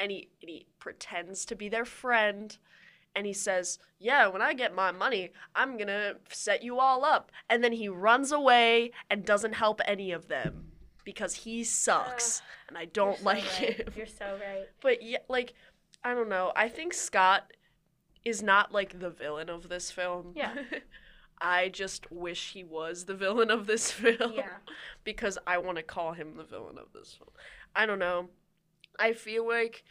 And 0.00 0.10
he, 0.10 0.30
and 0.42 0.50
he 0.50 0.66
pretends 0.80 1.44
to 1.46 1.54
be 1.54 1.68
their 1.68 1.84
friend. 1.84 2.58
And 3.16 3.26
he 3.26 3.32
says, 3.32 3.78
Yeah, 3.98 4.28
when 4.28 4.42
I 4.42 4.52
get 4.52 4.74
my 4.74 4.92
money, 4.92 5.30
I'm 5.54 5.78
gonna 5.78 6.14
set 6.30 6.62
you 6.62 6.78
all 6.78 7.04
up. 7.04 7.32
And 7.50 7.64
then 7.64 7.72
he 7.72 7.88
runs 7.88 8.30
away 8.30 8.92
and 9.10 9.24
doesn't 9.24 9.54
help 9.54 9.80
any 9.86 10.12
of 10.12 10.28
them 10.28 10.72
because 11.04 11.34
he 11.34 11.64
sucks. 11.64 12.42
and 12.68 12.76
I 12.76 12.84
don't 12.84 13.18
so 13.18 13.24
like 13.24 13.44
right. 13.44 13.76
him. 13.80 13.88
You're 13.96 14.06
so 14.06 14.38
right. 14.38 14.66
But 14.82 15.02
yeah, 15.02 15.18
like 15.28 15.54
I 16.04 16.14
don't 16.14 16.28
know. 16.28 16.52
I 16.54 16.68
think 16.68 16.92
Scott 16.92 17.52
is 18.24 18.42
not 18.42 18.70
like 18.72 19.00
the 19.00 19.10
villain 19.10 19.48
of 19.48 19.68
this 19.68 19.90
film. 19.90 20.32
Yeah. 20.36 20.54
I 21.40 21.68
just 21.68 22.10
wish 22.10 22.52
he 22.52 22.64
was 22.64 23.04
the 23.04 23.14
villain 23.14 23.50
of 23.50 23.66
this 23.66 23.90
film. 24.02 24.34
Yeah. 24.34 24.48
because 25.04 25.38
I 25.46 25.58
want 25.58 25.76
to 25.78 25.82
call 25.82 26.12
him 26.12 26.36
the 26.36 26.44
villain 26.44 26.76
of 26.78 26.92
this 26.92 27.14
film. 27.14 27.30
I 27.74 27.86
don't 27.86 27.98
know. 27.98 28.28
I 28.98 29.12
feel 29.12 29.46
like 29.46 29.84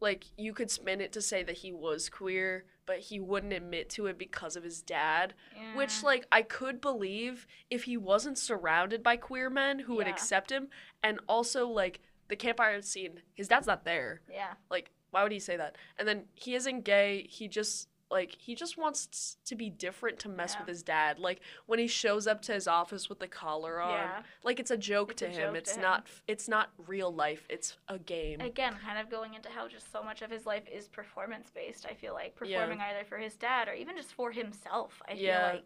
like 0.00 0.26
you 0.36 0.52
could 0.52 0.70
spin 0.70 1.00
it 1.00 1.12
to 1.12 1.22
say 1.22 1.42
that 1.42 1.58
he 1.58 1.72
was 1.72 2.08
queer, 2.08 2.64
but 2.86 2.98
he 2.98 3.18
wouldn't 3.18 3.52
admit 3.52 3.88
to 3.90 4.06
it 4.06 4.18
because 4.18 4.56
of 4.56 4.62
his 4.62 4.82
dad, 4.82 5.34
which 5.74 6.02
like 6.02 6.26
I 6.30 6.42
could 6.42 6.80
believe 6.80 7.46
if 7.70 7.84
he 7.84 7.96
wasn't 7.96 8.38
surrounded 8.38 9.02
by 9.02 9.16
queer 9.16 9.50
men 9.50 9.80
who 9.80 9.96
would 9.96 10.06
accept 10.06 10.50
him 10.52 10.68
and 11.02 11.18
also 11.28 11.66
like 11.66 12.00
the 12.28 12.36
campfire 12.36 12.80
scene, 12.82 13.20
his 13.34 13.48
dad's 13.48 13.66
not 13.66 13.84
there. 13.84 14.20
Yeah. 14.30 14.54
Like, 14.70 14.90
why 15.10 15.22
would 15.22 15.32
he 15.32 15.38
say 15.38 15.56
that? 15.56 15.76
And 15.98 16.06
then 16.06 16.24
he 16.34 16.54
isn't 16.54 16.84
gay. 16.84 17.26
He 17.30 17.48
just 17.48 17.88
like 18.10 18.36
he 18.38 18.54
just 18.54 18.78
wants 18.78 19.36
to 19.44 19.54
be 19.56 19.68
different 19.68 20.18
to 20.20 20.28
mess 20.28 20.54
Yeah. 20.54 20.60
with 20.60 20.68
his 20.68 20.82
dad. 20.82 21.18
Like 21.18 21.40
when 21.66 21.78
he 21.78 21.86
shows 21.88 22.26
up 22.26 22.40
to 22.42 22.52
his 22.52 22.68
office 22.68 23.08
with 23.08 23.18
the 23.18 23.26
collar 23.26 23.80
on, 23.80 23.90
Yeah. 23.90 24.22
like 24.44 24.60
it's 24.60 24.70
a 24.70 24.76
joke 24.76 25.10
It's 25.12 25.20
to 25.20 25.26
a 25.26 25.30
him. 25.30 25.36
joke 25.48 25.56
it's 25.56 25.74
to 25.74 25.80
not. 25.80 26.06
It's 26.28 26.48
not 26.48 26.70
real 26.86 27.12
life. 27.12 27.46
It's 27.48 27.76
a 27.88 27.98
game. 27.98 28.40
Again, 28.40 28.76
kind 28.84 28.98
of 28.98 29.10
going 29.10 29.34
into 29.34 29.48
how 29.48 29.66
just 29.68 29.90
so 29.90 30.02
much 30.02 30.22
of 30.22 30.30
his 30.30 30.46
life 30.46 30.68
is 30.68 30.86
performance 30.88 31.50
based. 31.50 31.84
I 31.84 31.94
feel 31.94 32.14
like 32.14 32.36
Yeah. 32.44 32.58
performing 32.60 32.80
either 32.80 33.04
for 33.04 33.18
his 33.18 33.34
dad 33.36 33.68
or 33.68 33.74
even 33.74 33.96
just 33.96 34.12
for 34.12 34.30
himself. 34.30 35.02
I 35.08 35.14
Yeah. 35.14 35.50
feel 35.50 35.56
like, 35.56 35.64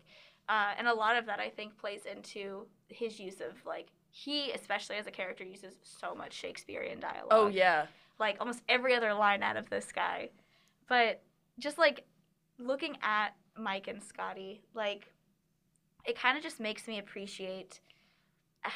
uh, 0.49 0.75
and 0.79 0.89
a 0.89 0.95
lot 0.95 1.17
of 1.17 1.27
that 1.27 1.41
I 1.41 1.51
think 1.51 1.77
plays 1.77 2.07
into 2.07 2.67
his 2.89 3.21
use 3.21 3.41
of 3.41 3.65
like 3.67 3.89
he, 4.13 4.51
especially 4.53 4.97
as 4.97 5.07
a 5.07 5.11
character, 5.13 5.45
uses 5.45 5.77
so 5.83 6.15
much 6.15 6.33
Shakespearean 6.33 6.99
dialogue. 7.01 7.29
oh 7.31 7.47
yeah. 7.49 7.87
like 8.19 8.37
almost 8.41 8.63
every 8.69 8.95
other 8.95 9.15
line 9.15 9.43
out 9.43 9.57
of 9.57 9.71
this 9.71 9.93
guy. 9.93 10.31
But 10.89 11.23
just 11.59 11.79
like 11.79 12.07
looking 12.61 12.97
at 13.03 13.31
Mike 13.57 13.89
and 13.89 14.03
Scotty, 14.03 14.63
like 14.75 15.13
it 16.07 16.19
kind 16.19 16.37
of 16.37 16.43
just 16.43 16.61
makes 16.61 16.87
me 16.89 16.99
appreciate 16.99 17.81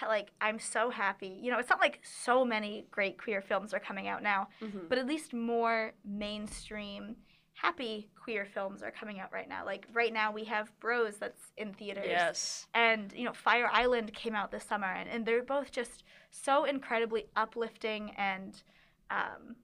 like 0.02 0.30
I'm 0.40 0.58
so 0.58 0.90
happy. 0.90 1.38
You 1.42 1.50
know, 1.50 1.58
it's 1.58 1.68
not 1.68 1.80
like 1.80 2.00
so 2.02 2.44
many 2.44 2.86
great 2.90 3.18
queer 3.18 3.42
films 3.42 3.74
are 3.74 3.80
coming 3.80 4.08
out 4.08 4.22
now, 4.22 4.48
Mhm. 4.62 4.88
but 4.88 4.98
at 4.98 5.06
least 5.06 5.34
more 5.34 5.92
mainstream 6.04 7.16
happy 7.56 8.10
queer 8.20 8.44
films 8.46 8.82
are 8.82 8.90
coming 8.90 9.20
out 9.20 9.32
right 9.32 9.48
now. 9.48 9.64
Like 9.64 9.86
right 9.92 10.12
now 10.12 10.32
we 10.32 10.44
have 10.44 10.72
Bros 10.80 11.18
that's 11.18 11.52
in 11.56 11.72
theaters 11.74 12.06
Yes. 12.08 12.66
and 12.74 13.12
you 13.12 13.24
know 13.24 13.32
fire 13.32 13.68
island 13.72 14.12
came 14.12 14.34
out 14.34 14.50
this 14.50 14.64
summer 14.64 14.88
and, 14.88 15.08
and 15.08 15.24
they're 15.24 15.42
both 15.42 15.70
just 15.70 16.02
so 16.30 16.64
incredibly 16.64 17.26
uplifting 17.36 18.10
and 18.16 18.62
um, 19.10 19.54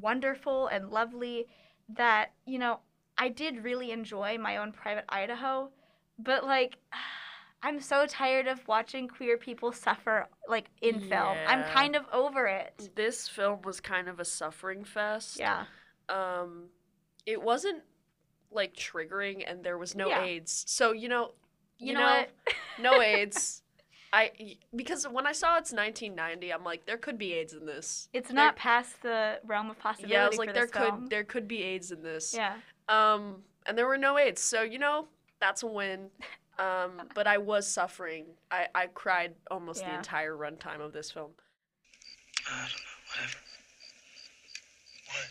wonderful 0.00 0.66
and 0.66 0.90
lovely 0.90 1.46
that 1.88 2.32
you 2.44 2.58
know 2.58 2.80
i 3.18 3.28
did 3.28 3.62
really 3.64 3.90
enjoy 3.90 4.36
my 4.38 4.56
own 4.56 4.72
private 4.72 5.04
idaho 5.08 5.70
but 6.18 6.44
like 6.44 6.76
i'm 7.62 7.80
so 7.80 8.06
tired 8.06 8.46
of 8.46 8.66
watching 8.68 9.08
queer 9.08 9.38
people 9.38 9.72
suffer 9.72 10.26
like 10.48 10.66
in 10.82 11.00
film 11.00 11.36
i'm 11.46 11.64
kind 11.64 11.96
of 11.96 12.04
over 12.12 12.46
it 12.46 12.90
This 12.94 13.26
film 13.28 13.62
was 13.62 13.80
kind 13.80 14.08
of 14.08 14.20
a 14.20 14.24
suffering 14.24 14.84
fest. 14.84 15.38
yeah 15.38 15.64
Um, 16.08 16.68
it 17.24 17.40
wasn't 17.42 17.82
like 18.50 18.74
triggering, 18.76 19.42
and 19.50 19.64
there 19.64 19.78
was 19.78 19.96
no 19.96 20.08
Yeah. 20.08 20.22
AIDS. 20.22 20.64
So 20.68 20.92
you 20.92 21.08
know, 21.08 21.32
you, 21.78 21.88
You 21.88 21.92
know, 21.94 22.00
know, 22.00 22.24
no 22.78 23.00
AIDS. 23.12 23.62
I 24.12 24.30
because 24.76 25.08
when 25.08 25.26
I 25.26 25.32
saw 25.32 25.56
it's 25.56 25.72
1990, 25.72 26.52
I'm 26.52 26.62
like 26.62 26.84
there 26.84 26.98
could 26.98 27.16
be 27.18 27.32
AIDS 27.32 27.54
in 27.54 27.64
this. 27.64 28.08
it's 28.12 28.28
There- 28.28 28.36
not 28.36 28.54
past 28.56 29.00
the 29.02 29.40
realm 29.44 29.70
of 29.70 29.78
possibility 29.78 30.12
Yeah, 30.12 30.26
I 30.26 30.28
was 30.28 30.38
like 30.38 30.52
there 30.52 30.64
this 30.66 30.70
could 30.70 30.82
film. 30.82 31.06
there 31.06 31.24
could 31.24 31.48
be 31.48 31.62
AIDS 31.62 31.90
in 31.90 32.02
this. 32.02 32.34
yeah 32.34 32.56
Um, 32.88 33.42
and 33.66 33.76
there 33.78 33.86
were 33.86 33.98
no 33.98 34.18
AIDS, 34.18 34.40
so 34.42 34.62
you 34.62 34.78
know 34.78 35.06
that's 35.40 35.62
a 35.62 35.66
win. 35.66 36.10
Um, 36.58 37.02
but 37.14 37.26
I 37.26 37.38
was 37.38 37.66
suffering. 37.66 38.26
I 38.50 38.66
I 38.74 38.86
cried 38.86 39.34
almost 39.50 39.84
the 39.84 39.94
entire 39.94 40.36
runtime 40.36 40.80
of 40.80 40.92
this 40.92 41.10
film. 41.10 41.30
I 42.46 42.60
don't 42.60 42.70
know, 42.70 42.98
whatever. 43.10 43.38
What? 45.08 45.30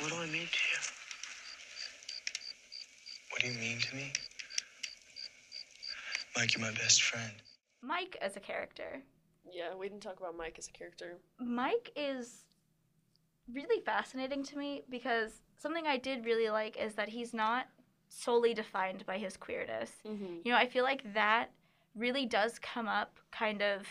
What 0.00 0.10
do 0.10 0.16
I 0.16 0.26
mean 0.32 0.46
to 0.46 0.58
you? 0.72 0.78
What 3.30 3.42
do 3.42 3.48
you 3.48 3.58
mean 3.58 3.78
to 3.78 3.96
me? 3.96 4.12
Mike, 6.36 6.56
you're 6.56 6.66
my 6.66 6.72
best 6.76 7.02
friend. 7.02 7.32
mike 7.82 8.16
as 8.20 8.36
a 8.36 8.40
character 8.40 9.02
Yeah, 9.50 9.74
we 9.74 9.88
didn't 9.88 10.02
talk 10.02 10.20
about 10.20 10.36
Mike 10.36 10.56
as 10.58 10.68
a 10.68 10.72
character. 10.72 11.18
Mike 11.38 11.90
is 11.96 12.44
really 13.52 13.80
fascinating 13.84 14.42
to 14.44 14.58
me 14.58 14.82
because 14.88 15.40
something 15.56 15.86
I 15.86 15.96
did 15.96 16.24
really 16.24 16.50
like 16.50 16.76
is 16.76 16.94
that 16.94 17.08
he's 17.08 17.34
not 17.34 17.66
solely 18.08 18.54
defined 18.54 19.04
by 19.06 19.18
his 19.18 19.36
queerness. 19.36 19.92
Mm-hmm. 20.06 20.36
You 20.44 20.52
know, 20.52 20.56
I 20.58 20.66
feel 20.66 20.84
like 20.84 21.12
that 21.14 21.50
really 21.94 22.26
does 22.26 22.58
come 22.58 22.88
up 22.88 23.18
kind 23.30 23.62
of. 23.62 23.86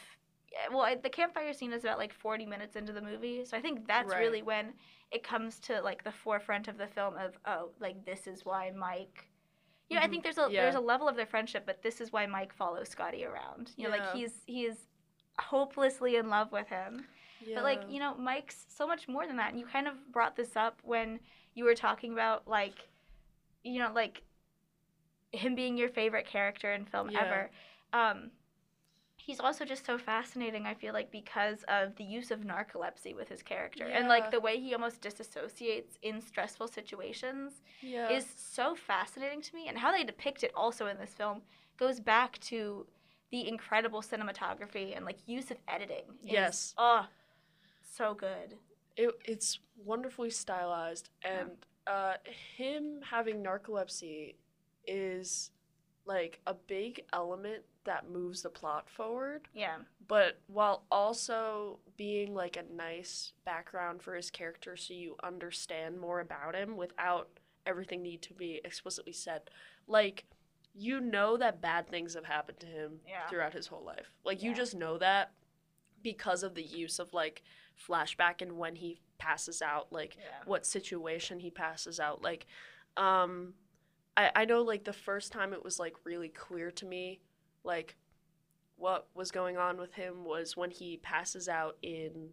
Well, 0.71 0.81
I, 0.81 0.95
the 0.95 1.09
campfire 1.09 1.53
scene 1.53 1.73
is 1.73 1.83
about 1.83 1.99
like 1.99 2.11
40 2.11 2.45
minutes 2.45 2.75
into 2.75 2.91
the 2.91 3.01
movie, 3.01 3.45
so 3.45 3.55
I 3.55 3.61
think 3.61 3.87
that's 3.87 4.11
Right. 4.11 4.19
really 4.19 4.41
when 4.41 4.73
it 5.11 5.23
comes 5.23 5.59
to 5.59 5.79
like 5.81 6.03
the 6.03 6.11
forefront 6.11 6.67
of 6.67 6.77
the 6.77 6.87
film 6.87 7.15
of 7.17 7.37
oh, 7.45 7.69
like 7.79 8.03
this 8.05 8.25
is 8.27 8.45
why 8.45 8.71
Mike. 8.75 9.29
You 9.89 9.95
know, 9.97 10.03
I 10.03 10.07
Mhm. 10.07 10.09
think 10.11 10.23
there's 10.23 10.37
a 10.37 10.47
Yeah. 10.51 10.63
there's 10.63 10.75
a 10.75 10.79
level 10.79 11.07
of 11.07 11.15
their 11.15 11.25
friendship, 11.27 11.65
but 11.65 11.81
this 11.81 12.01
is 12.01 12.11
why 12.11 12.25
Mike 12.25 12.51
follows 12.53 12.89
Scotty 12.89 13.25
around. 13.25 13.71
You 13.77 13.87
know, 13.89 13.95
Yeah. 13.95 14.03
like 14.03 14.13
he's 14.13 14.43
he's 14.47 14.87
hopelessly 15.39 16.15
in 16.15 16.29
love 16.29 16.51
with 16.51 16.67
him. 16.67 17.07
Yeah. 17.45 17.55
But 17.55 17.63
like, 17.63 17.81
you 17.89 17.99
know, 17.99 18.15
Mike's 18.15 18.65
so 18.69 18.87
much 18.87 19.07
more 19.07 19.25
than 19.25 19.37
that. 19.37 19.51
And 19.51 19.59
you 19.59 19.65
kind 19.65 19.87
of 19.87 19.93
brought 20.11 20.35
this 20.35 20.55
up 20.55 20.79
when 20.83 21.19
you 21.55 21.63
were 21.63 21.75
talking 21.75 22.13
about 22.13 22.47
like 22.47 22.75
you 23.63 23.79
know, 23.79 23.91
like 23.93 24.23
him 25.31 25.53
being 25.53 25.77
your 25.77 25.89
favorite 25.89 26.25
character 26.25 26.73
in 26.73 26.85
film 26.85 27.09
Yeah. 27.09 27.21
ever. 27.21 27.51
Um 27.93 28.31
he's 29.17 29.39
also 29.39 29.63
just 29.63 29.85
so 29.85 29.97
fascinating, 29.97 30.65
I 30.65 30.73
feel 30.73 30.93
like, 30.93 31.11
because 31.11 31.63
of 31.67 31.95
the 31.97 32.03
use 32.03 32.31
of 32.31 32.39
narcolepsy 32.39 33.15
with 33.15 33.29
his 33.29 33.43
character. 33.43 33.85
And 33.85 34.07
like 34.07 34.31
the 34.31 34.39
way 34.39 34.59
he 34.59 34.73
almost 34.73 35.01
disassociates 35.01 35.97
in 36.01 36.19
stressful 36.19 36.67
situations 36.67 37.61
yeah. 37.81 38.09
is 38.09 38.25
so 38.35 38.75
fascinating 38.75 39.41
to 39.43 39.53
me 39.53 39.67
and 39.67 39.77
how 39.77 39.91
they 39.91 40.03
depict 40.03 40.43
it 40.43 40.51
also 40.55 40.87
in 40.87 40.97
this 40.97 41.13
film 41.13 41.41
goes 41.77 41.99
back 41.99 42.39
to 42.39 42.87
the 43.31 43.47
incredible 43.47 44.01
cinematography 44.01 44.95
and 44.95 45.05
like 45.05 45.17
use 45.27 45.51
of 45.51 45.57
editing 45.67 46.05
is, 46.25 46.31
Yes. 46.31 46.73
oh 46.77 47.05
so 47.99 48.13
good 48.13 48.55
it, 48.95 49.11
it's 49.25 49.59
wonderfully 49.85 50.29
stylized 50.29 51.09
Yeah. 51.23 51.41
and 51.41 51.51
uh, 51.87 52.13
him 52.57 53.01
having 53.09 53.43
narcolepsy 53.43 54.35
is 54.87 55.51
like 56.05 56.39
a 56.47 56.53
big 56.53 57.03
element 57.13 57.63
that 57.83 58.09
moves 58.09 58.41
the 58.41 58.49
plot 58.49 58.89
forward 58.89 59.47
Yeah. 59.53 59.77
but 60.07 60.39
while 60.47 60.83
also 60.91 61.79
being 61.97 62.33
like 62.33 62.57
a 62.57 62.63
nice 62.73 63.33
background 63.45 64.01
for 64.01 64.15
his 64.15 64.31
character 64.31 64.75
so 64.77 64.93
you 64.93 65.15
understand 65.23 65.99
more 65.99 66.19
about 66.21 66.55
him 66.55 66.77
without 66.77 67.29
everything 67.65 68.01
need 68.01 68.21
to 68.23 68.33
be 68.33 68.61
explicitly 68.63 69.13
said 69.13 69.41
like 69.87 70.25
you 70.75 71.01
know 71.01 71.35
that 71.37 71.61
bad 71.61 71.89
things 71.89 72.13
have 72.13 72.25
happened 72.25 72.59
to 72.61 72.67
him 72.67 72.99
Yeah. 73.07 73.27
throughout 73.29 73.53
his 73.53 73.67
whole 73.67 73.83
life 73.83 74.11
like 74.23 74.41
you 74.41 74.53
just 74.55 74.73
know 74.75 74.97
that 74.99 75.31
because 76.03 76.43
of 76.43 76.55
the 76.55 76.63
use 76.63 76.99
of 76.99 77.13
like 77.13 77.43
flashback 77.87 78.41
and 78.41 78.57
when 78.57 78.75
he 78.75 78.99
passes 79.17 79.61
out 79.61 79.91
like 79.91 80.15
Yeah. 80.17 80.23
what 80.45 80.65
situation 80.65 81.39
he 81.39 81.49
passes 81.51 81.99
out 81.99 82.21
like 82.21 82.45
um 82.97 83.53
I, 84.17 84.31
I 84.35 84.45
know 84.45 84.61
like 84.61 84.83
the 84.83 84.93
first 84.93 85.31
time 85.31 85.53
it 85.53 85.63
was 85.63 85.79
like 85.79 85.95
really 86.05 86.29
clear 86.29 86.71
to 86.71 86.85
me 86.85 87.19
like 87.63 87.95
what 88.77 89.07
was 89.13 89.31
going 89.31 89.57
on 89.57 89.77
with 89.77 89.93
him 89.93 90.23
was 90.23 90.55
when 90.55 90.71
he 90.71 90.97
passes 90.97 91.49
out 91.49 91.77
in 91.81 92.29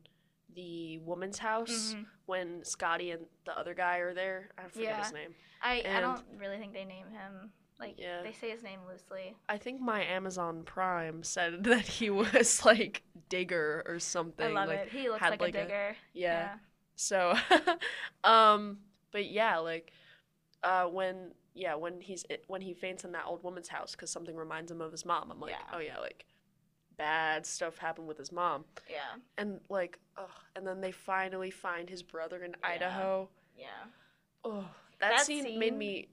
the 0.54 0.98
woman's 0.98 1.38
house 1.38 1.94
Mhm. 1.94 2.06
when 2.26 2.64
Scotty 2.64 3.10
and 3.10 3.26
the 3.44 3.58
other 3.58 3.74
guy 3.74 3.98
are 3.98 4.14
there. 4.14 4.50
I 4.56 4.62
forget 4.68 4.82
Yeah. 4.84 5.02
his 5.02 5.12
name. 5.12 5.34
I, 5.60 5.82
I 5.86 6.00
don't 6.00 6.24
really 6.38 6.56
think 6.58 6.72
they 6.72 6.84
name 6.84 7.08
him. 7.10 7.52
Like 7.78 7.96
Yeah. 7.98 8.22
they 8.22 8.32
say 8.32 8.50
his 8.50 8.62
name 8.62 8.80
loosely. 8.88 9.34
I 9.48 9.58
think 9.58 9.80
my 9.80 10.02
Amazon 10.04 10.62
Prime 10.64 11.22
said 11.22 11.64
that 11.64 11.86
he 11.86 12.10
was 12.10 12.64
like 12.64 13.02
Digger 13.28 13.82
or 13.86 13.98
something. 13.98 14.46
I 14.46 14.50
love 14.60 14.68
like, 14.68 14.78
it. 14.80 14.88
He 14.90 15.08
looks 15.08 15.20
like, 15.22 15.40
like, 15.40 15.54
a 15.54 15.58
a- 15.58 15.62
digger. 15.62 15.96
Yeah. 16.14 16.54
So, 16.96 17.34
um, 18.24 18.78
but 19.12 19.26
yeah, 19.30 19.58
like, 19.58 19.92
uh, 20.62 20.84
when 20.86 21.32
yeah, 21.54 21.74
when 21.74 22.00
he's 22.00 22.24
when 22.48 22.60
he 22.62 22.72
faints 22.74 23.04
in 23.04 23.12
that 23.12 23.24
old 23.26 23.42
woman's 23.42 23.68
house 23.68 23.92
because 23.92 24.10
something 24.10 24.36
reminds 24.36 24.70
him 24.70 24.80
of 24.80 24.92
his 24.92 25.04
mom. 25.04 25.30
I'm 25.30 25.40
like, 25.40 25.50
Yeah. 25.52 25.74
oh 25.74 25.78
yeah, 25.78 25.98
like, 25.98 26.24
bad 26.96 27.44
stuff 27.46 27.76
happened 27.78 28.08
with 28.08 28.18
his 28.18 28.32
mom, 28.32 28.64
Yeah. 28.90 29.20
and 29.38 29.60
like, 29.68 29.98
oh, 30.16 30.30
and 30.54 30.66
then 30.66 30.80
they 30.80 30.90
finally 30.92 31.50
find 31.50 31.88
his 31.90 32.02
brother 32.02 32.42
in 32.42 32.52
Yeah. 32.62 32.68
Idaho. 32.68 33.28
Yeah. 33.56 33.66
Oh, 34.44 34.64
that, 35.00 35.10
That 35.10 35.26
scene, 35.26 35.58
made 35.58 35.76
me 35.76 36.08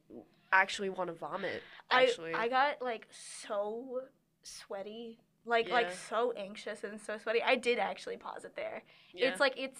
actually 0.61 0.89
want 0.89 1.07
to 1.09 1.13
vomit. 1.13 1.61
Actually, 1.91 2.33
I 2.33 2.43
I 2.43 2.47
got 2.47 2.81
like 2.81 3.07
so 3.11 4.01
sweaty. 4.43 5.19
Like 5.45 5.69
like 5.69 5.91
so 5.91 6.31
anxious 6.37 6.83
and 6.85 6.99
so 7.01 7.17
sweaty. 7.17 7.41
I 7.43 7.55
did 7.55 7.77
actually 7.79 8.15
pause 8.17 8.45
it 8.45 8.55
there. 8.55 8.81
yeah. 9.13 9.27
It's 9.29 9.39
like 9.41 9.55
it's 9.57 9.79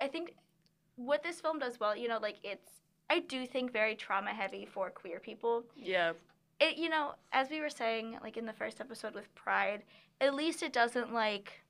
I 0.00 0.08
think 0.08 0.34
what 0.96 1.22
this 1.22 1.40
film 1.40 1.58
does 1.58 1.80
well, 1.80 1.96
you 1.96 2.06
know, 2.08 2.18
like 2.20 2.36
it's 2.42 2.68
I 3.08 3.20
do 3.20 3.46
think 3.46 3.72
very 3.72 3.94
trauma 3.94 4.30
heavy 4.30 4.66
for 4.66 4.90
queer 4.90 5.20
people. 5.20 5.64
yeah, 5.74 6.12
It 6.60 6.76
you 6.76 6.90
know, 6.90 7.14
as 7.32 7.48
we 7.48 7.60
were 7.60 7.70
saying 7.70 8.18
like 8.22 8.36
in 8.36 8.44
the 8.44 8.52
first 8.52 8.78
episode 8.80 9.14
with 9.14 9.34
Pride, 9.34 9.84
at 10.20 10.34
least 10.34 10.62
it 10.62 10.72
doesn't 10.74 11.14
like 11.14 11.62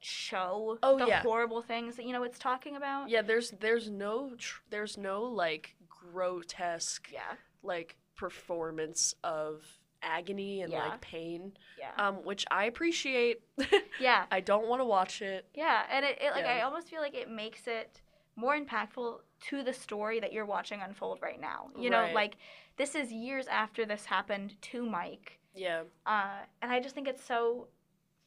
show 0.00 0.78
Oh, 0.82 0.98
the 0.98 1.06
yeah. 1.06 1.22
horrible 1.22 1.62
things 1.62 1.96
that 1.96 2.04
you 2.04 2.12
know 2.12 2.22
it's 2.24 2.38
talking 2.38 2.76
about. 2.76 3.08
yeah. 3.08 3.22
There's 3.22 3.52
there's 3.52 3.88
no 3.90 4.34
tr- 4.36 4.60
there's 4.68 4.98
no 4.98 5.22
like 5.22 5.76
grotesque 6.00 7.08
Yeah. 7.12 7.34
like 7.62 7.96
performance 8.16 9.14
of 9.24 9.64
agony 10.02 10.62
and 10.62 10.72
Yeah. 10.72 10.88
like 10.90 11.00
pain 11.00 11.52
Yeah. 11.76 11.90
um 11.98 12.16
which 12.24 12.44
i 12.50 12.64
appreciate 12.66 13.40
yeah. 14.00 14.26
i 14.30 14.40
don't 14.40 14.68
want 14.68 14.80
to 14.80 14.84
watch 14.84 15.22
it 15.22 15.46
Yeah, 15.54 15.82
and 15.90 16.04
it, 16.04 16.18
it 16.20 16.30
like 16.32 16.44
I 16.46 16.60
almost 16.62 16.88
feel 16.88 17.00
like 17.00 17.14
it 17.14 17.28
makes 17.30 17.66
it 17.66 18.00
more 18.36 18.56
impactful 18.56 19.18
to 19.48 19.62
the 19.64 19.72
story 19.72 20.20
that 20.20 20.32
you're 20.32 20.46
watching 20.46 20.80
unfold 20.80 21.18
right 21.20 21.40
now. 21.40 21.70
You 21.76 21.90
know, 21.90 22.08
like 22.14 22.36
this 22.76 22.94
is 22.94 23.10
years 23.12 23.48
after 23.48 23.84
this 23.84 24.04
happened 24.04 24.54
to 24.62 24.84
Mike. 24.86 25.40
yeah 25.54 25.82
Uh, 26.06 26.38
and 26.62 26.70
I 26.70 26.78
just 26.78 26.94
think 26.94 27.08
it's 27.08 27.24
so 27.24 27.66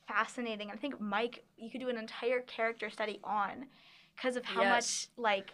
fascinating. 0.08 0.70
I 0.72 0.76
think 0.76 1.00
Mike, 1.00 1.46
you 1.58 1.70
could 1.70 1.80
do 1.82 1.88
an 1.90 1.98
entire 1.98 2.42
character 2.42 2.90
study 2.90 3.20
on 3.24 3.68
because 4.16 4.36
of 4.36 4.44
how 4.44 4.64
Yes. 4.64 4.70
much 4.70 5.08
like 5.18 5.54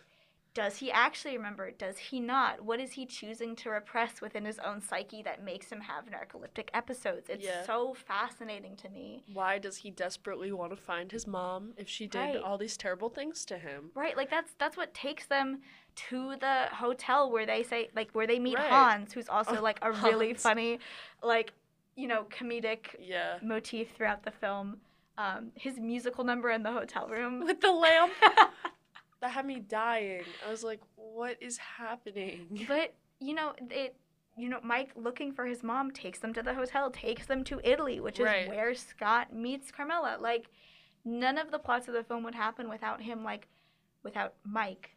does 0.57 0.77
he 0.77 0.91
actually 0.91 1.37
remember? 1.37 1.69
Does 1.69 1.97
he 1.99 2.19
not? 2.19 2.61
What 2.65 2.79
is 2.79 2.93
he 2.93 3.05
choosing 3.05 3.55
to 3.57 3.69
repress 3.69 4.21
within 4.21 4.43
his 4.43 4.57
own 4.57 4.81
psyche 4.81 5.21
that 5.21 5.43
makes 5.43 5.69
him 5.71 5.81
have 5.81 6.05
narcoleptic 6.05 6.69
episodes? 6.73 7.29
It's 7.29 7.45
Yeah. 7.45 7.63
so 7.63 7.93
fascinating 7.93 8.75
to 8.77 8.89
me. 8.89 9.23
why 9.31 9.59
does 9.59 9.77
he 9.77 9.91
desperately 9.91 10.51
want 10.51 10.71
to 10.71 10.75
find 10.75 11.11
his 11.11 11.27
mom 11.27 11.73
if 11.77 11.87
she 11.87 12.07
did 12.07 12.17
Right. 12.19 12.41
all 12.43 12.57
these 12.57 12.75
terrible 12.75 13.09
things 13.09 13.45
to 13.45 13.57
him 13.59 13.91
Right, 13.93 14.17
like 14.17 14.31
that's 14.31 14.53
that's 14.57 14.75
what 14.77 14.93
takes 14.95 15.27
them 15.27 15.61
to 16.07 16.35
the 16.37 16.65
hotel 16.73 17.29
where 17.31 17.45
they 17.45 17.61
say 17.61 17.89
like 17.95 18.09
where 18.13 18.25
they 18.25 18.39
meet 18.39 18.55
Right. 18.55 18.69
Hans, 18.71 19.13
who's 19.13 19.29
also 19.29 19.57
Oh, 19.57 19.61
like 19.61 19.77
a 19.83 19.91
really 19.91 20.33
funny, 20.33 20.79
like 21.21 21.53
you 21.95 22.07
know, 22.07 22.25
comedic 22.31 22.95
yeah 22.99 23.37
motif 23.43 23.89
throughout 23.95 24.23
the 24.23 24.31
film. 24.31 24.77
Um, 25.19 25.51
his 25.55 25.79
musical 25.79 26.23
number 26.23 26.49
in 26.51 26.63
the 26.63 26.71
hotel 26.71 27.07
room. 27.07 27.43
with 27.45 27.59
the 27.61 27.71
lamp 27.71 28.13
that 29.21 29.31
had 29.31 29.45
me 29.45 29.59
dying 29.59 30.23
i 30.45 30.49
was 30.51 30.63
like 30.63 30.79
what 30.95 31.37
is 31.41 31.57
happening 31.57 32.65
but 32.67 32.93
you 33.19 33.33
know 33.33 33.53
it. 33.71 33.95
You 34.39 34.49
know, 34.49 34.59
Mike 34.61 34.91
looking 34.95 35.31
for 35.31 35.47
his 35.47 35.63
mom 35.63 35.89
takes 35.89 36.19
them 36.19 36.31
to 36.35 36.43
the 36.43 36.53
hotel, 36.53 36.91
takes 36.91 37.25
them 37.25 37.43
to 37.45 37.59
Italy, 37.63 37.99
which 37.99 38.19
is 38.19 38.25
Right. 38.25 38.47
where 38.47 38.71
Scott 38.75 39.33
meets 39.33 39.71
Carmela. 39.71 40.19
Like, 40.21 40.45
none 41.03 41.39
of 41.39 41.49
the 41.49 41.57
plots 41.57 41.87
of 41.87 41.95
the 41.95 42.03
film 42.03 42.23
would 42.23 42.35
happen 42.35 42.69
without 42.69 43.01
him, 43.01 43.23
like, 43.23 43.47
without 44.03 44.35
Mike, 44.43 44.91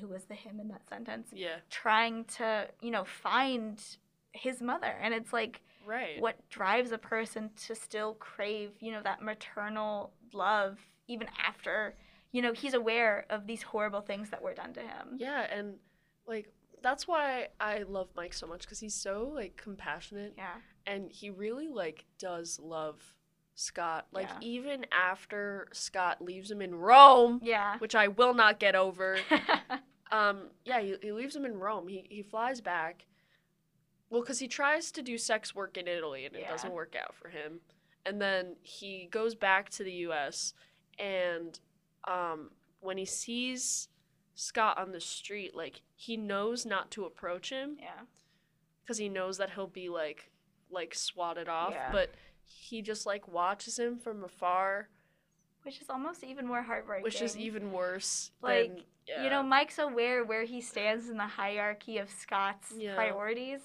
who 0.00 0.06
was 0.06 0.26
the 0.26 0.34
him 0.34 0.60
in 0.60 0.68
that 0.68 0.88
sentence, 0.88 1.30
yeah 1.32 1.56
trying 1.70 2.24
to, 2.36 2.68
you 2.80 2.92
know, 2.92 3.02
find 3.02 3.82
his 4.30 4.62
mother. 4.62 4.94
And 5.02 5.12
it's 5.12 5.32
like 5.32 5.60
right 5.84 6.20
what 6.20 6.48
drives 6.48 6.92
a 6.92 6.98
person 6.98 7.50
to 7.66 7.74
still 7.74 8.14
crave, 8.14 8.70
you 8.78 8.92
know, 8.92 9.02
that 9.02 9.22
maternal 9.22 10.12
love 10.32 10.78
even 11.08 11.26
after, 11.44 11.96
you 12.34 12.42
know, 12.42 12.52
he's 12.52 12.74
aware 12.74 13.24
of 13.30 13.46
these 13.46 13.62
horrible 13.62 14.00
things 14.02 14.28
that 14.30 14.42
were 14.42 14.54
done 14.54 14.72
to 14.74 14.80
him. 14.80 15.06
yeah 15.16 15.42
and 15.56 15.76
like 16.26 16.46
that's 16.82 17.06
why 17.08 17.48
i 17.60 17.82
love 17.88 18.08
mike 18.16 18.34
so 18.34 18.46
much 18.46 18.62
because 18.62 18.80
he's 18.80 18.94
so 18.94 19.30
like 19.34 19.56
compassionate 19.56 20.34
Yeah. 20.36 20.56
and 20.86 21.10
he 21.10 21.30
really 21.30 21.68
like 21.68 22.04
does 22.18 22.60
love 22.60 22.96
Scott. 23.56 24.06
Like 24.10 24.26
Yeah. 24.28 24.38
even 24.54 24.86
after 24.90 25.68
Scott 25.72 26.20
leaves 26.20 26.50
him 26.50 26.60
in 26.60 26.74
Rome, 26.74 27.38
Yeah. 27.40 27.78
which 27.78 27.94
I 27.94 28.08
will 28.08 28.34
not 28.34 28.58
get 28.58 28.74
over. 28.74 29.16
um, 30.10 30.48
yeah, 30.64 30.80
he, 30.80 30.96
he 31.00 31.12
leaves 31.12 31.36
him 31.36 31.44
in 31.44 31.56
Rome. 31.58 31.86
He 31.86 32.04
he 32.10 32.22
flies 32.22 32.60
back. 32.60 33.06
Well, 34.10 34.22
because 34.22 34.40
he 34.40 34.48
tries 34.48 34.90
to 34.90 35.02
do 35.02 35.16
sex 35.18 35.54
work 35.54 35.76
in 35.76 35.86
Italy 35.86 36.26
and 36.26 36.34
it 36.34 36.40
Yeah. 36.42 36.50
doesn't 36.50 36.72
work 36.72 36.96
out 37.00 37.14
for 37.14 37.28
him. 37.28 37.60
And 38.04 38.20
then 38.20 38.56
he 38.62 39.06
goes 39.10 39.36
back 39.36 39.70
to 39.70 39.84
the 39.84 39.92
U.S. 40.08 40.52
and 40.98 41.58
um, 42.06 42.50
when 42.80 42.98
he 42.98 43.04
sees 43.04 43.88
Scott 44.34 44.78
on 44.78 44.92
the 44.92 45.00
street, 45.00 45.54
like 45.54 45.80
he 45.96 46.16
knows 46.16 46.66
not 46.66 46.90
to 46.92 47.04
approach 47.04 47.50
him 47.50 47.76
yeah. 47.80 48.02
because 48.82 48.98
he 48.98 49.08
knows 49.08 49.38
that 49.38 49.50
he'll 49.50 49.66
be 49.66 49.88
like 49.88 50.30
like 50.70 50.94
swatted 50.94 51.48
off 51.48 51.72
Yeah. 51.72 51.90
but 51.92 52.10
he 52.44 52.82
just 52.82 53.06
like 53.06 53.28
watches 53.28 53.78
him 53.78 53.96
from 53.98 54.24
afar 54.24 54.88
Which 55.62 55.80
is 55.80 55.88
almost 55.88 56.24
even 56.24 56.46
more 56.46 56.62
heartbreaking. 56.62 57.04
which 57.04 57.22
is 57.22 57.36
even 57.36 57.70
worse 57.72 58.32
Like, 58.42 58.68
than, 58.74 58.84
yeah. 59.06 59.24
You 59.24 59.30
know, 59.30 59.42
Mike's 59.42 59.78
aware 59.78 60.24
where 60.24 60.44
he 60.44 60.60
stands 60.60 61.08
in 61.10 61.16
the 61.16 61.26
hierarchy 61.26 61.98
of 61.98 62.10
Scott's 62.10 62.72
Yeah. 62.76 62.94
priorities. 62.96 63.60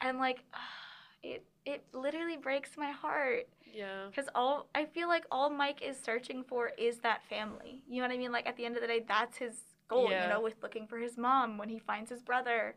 And 0.00 0.18
like 0.18 0.44
it 1.22 1.44
it 1.64 1.84
literally 1.92 2.36
breaks 2.36 2.76
my 2.76 2.90
heart. 2.90 3.46
yeah 3.72 4.06
Because 4.08 4.28
all 4.34 4.68
I 4.74 4.84
feel 4.86 5.08
like 5.08 5.24
all 5.30 5.50
Mike 5.50 5.80
is 5.82 5.96
searching 5.98 6.42
for 6.44 6.70
is 6.78 6.98
that 6.98 7.22
family. 7.24 7.82
You 7.88 8.02
know 8.02 8.08
what 8.08 8.14
I 8.14 8.18
mean? 8.18 8.32
Like 8.32 8.46
at 8.46 8.56
the 8.56 8.64
end 8.64 8.76
of 8.76 8.82
the 8.82 8.88
day, 8.88 9.04
that's 9.06 9.36
his 9.36 9.54
goal. 9.88 10.10
Yeah. 10.10 10.24
You 10.24 10.28
know, 10.32 10.40
with 10.40 10.54
looking 10.62 10.86
for 10.86 10.98
his 10.98 11.16
mom 11.16 11.58
when 11.58 11.68
he 11.68 11.78
finds 11.78 12.10
his 12.10 12.22
brother. 12.22 12.74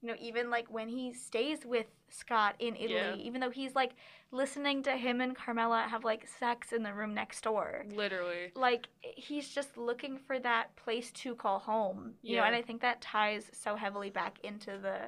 You 0.00 0.08
know, 0.08 0.16
even 0.20 0.50
like 0.50 0.70
when 0.70 0.88
he 0.88 1.14
stays 1.14 1.64
with 1.64 1.86
Scott 2.10 2.56
in 2.58 2.76
Italy, 2.76 2.92
Yeah. 2.92 3.14
even 3.14 3.40
though 3.40 3.48
he's 3.48 3.74
like 3.74 3.92
listening 4.32 4.82
to 4.82 4.92
him 4.92 5.22
and 5.22 5.34
Carmela 5.34 5.86
have 5.88 6.04
like 6.04 6.26
sex 6.28 6.72
in 6.74 6.82
the 6.82 6.92
room 6.92 7.14
next 7.14 7.42
door. 7.42 7.86
literally 7.94 8.52
Like 8.54 8.88
he's 9.00 9.48
just 9.48 9.78
looking 9.78 10.18
for 10.18 10.38
that 10.40 10.74
place 10.76 11.10
to 11.12 11.34
call 11.34 11.58
home. 11.58 12.14
You 12.22 12.36
know, 12.36 12.42
and 12.44 12.54
I 12.54 12.60
think 12.60 12.82
that 12.82 13.00
ties 13.00 13.50
so 13.54 13.76
heavily 13.76 14.10
back 14.10 14.38
into 14.42 14.72
the 14.76 14.98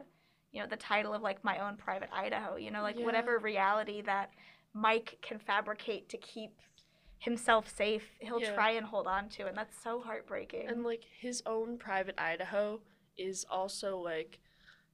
you 0.57 0.63
know, 0.63 0.69
the 0.69 0.77
title 0.77 1.13
of 1.13 1.21
like 1.21 1.45
my 1.45 1.59
own 1.59 1.77
private 1.77 2.09
Idaho, 2.13 2.57
you 2.57 2.71
know, 2.71 2.81
like 2.81 2.99
Yeah. 2.99 3.05
whatever 3.05 3.39
reality 3.39 4.01
that 4.01 4.31
Mike 4.73 5.19
can 5.21 5.39
fabricate 5.39 6.09
to 6.09 6.17
keep 6.17 6.59
himself 7.19 7.69
safe, 7.69 8.09
he'll 8.21 8.41
Yeah. 8.41 8.55
try 8.55 8.71
and 8.71 8.87
hold 8.87 9.07
on 9.07 9.29
to, 9.31 9.47
and 9.47 9.57
that's 9.57 9.77
so 9.79 10.01
heartbreaking. 10.01 10.67
and 10.69 10.83
like 10.83 11.05
his 11.05 11.43
own 11.45 11.77
private 11.77 12.15
idaho 12.19 12.81
is 13.19 13.45
also 13.51 13.99
like 13.99 14.39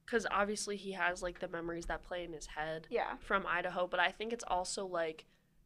because 0.05 0.27
obviously 0.31 0.75
he 0.75 0.91
has 0.91 1.21
like 1.23 1.39
the 1.39 1.47
memories 1.47 1.85
that 1.85 2.03
play 2.03 2.25
in 2.25 2.33
his 2.33 2.45
head 2.47 2.87
yeah, 2.89 3.15
from 3.19 3.45
idaho 3.47 3.87
but 3.87 3.99
i 3.99 4.11
think 4.11 4.31
it's 4.33 4.43
also 4.47 4.85
like 4.85 5.25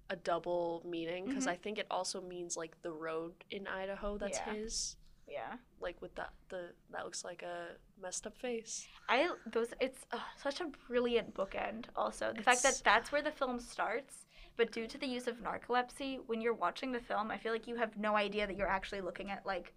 a 0.10 0.16
double 0.16 0.82
meaning 0.86 1.26
because 1.26 1.46
Mhm. 1.46 1.52
i 1.52 1.56
think 1.56 1.78
it 1.80 1.88
also 1.92 2.22
means 2.22 2.56
like 2.58 2.80
the 2.82 2.92
road 2.92 3.34
in 3.52 3.68
idaho 3.68 4.18
that's 4.18 4.38
Yeah. 4.40 4.54
his 4.54 4.96
Yeah. 5.28 5.56
like 5.82 6.02
with 6.02 6.16
that 6.16 6.32
the 6.50 6.70
that 6.92 7.04
looks 7.04 7.24
like 7.24 7.44
a 7.44 7.76
messed 8.02 8.26
up 8.26 8.38
face. 8.38 8.88
I 9.10 9.30
those 9.52 9.74
it's 9.80 10.06
uh, 10.12 10.20
such 10.42 10.62
a 10.62 10.68
brilliant 10.88 11.34
bookend. 11.34 11.86
Also, 11.96 12.32
the 12.36 12.44
fact 12.44 12.64
that 12.64 12.82
that's 12.84 13.12
where 13.12 13.22
the 13.22 13.32
film 13.32 13.60
starts, 13.60 14.26
but 14.56 14.72
due 14.72 14.88
to 14.88 14.98
the 14.98 15.06
use 15.08 15.28
of 15.28 15.38
narcolepsy, 15.38 16.20
when 16.28 16.42
you're 16.42 16.54
watching 16.54 16.92
the 16.92 17.00
film, 17.00 17.30
I 17.32 17.38
feel 17.38 17.52
like 17.52 17.68
you 17.68 17.76
have 17.76 17.98
no 17.98 18.16
idea 18.16 18.48
that 18.48 18.56
you're 18.56 18.68
actually 18.70 19.02
looking 19.02 19.30
at 19.30 19.46
like 19.46 19.74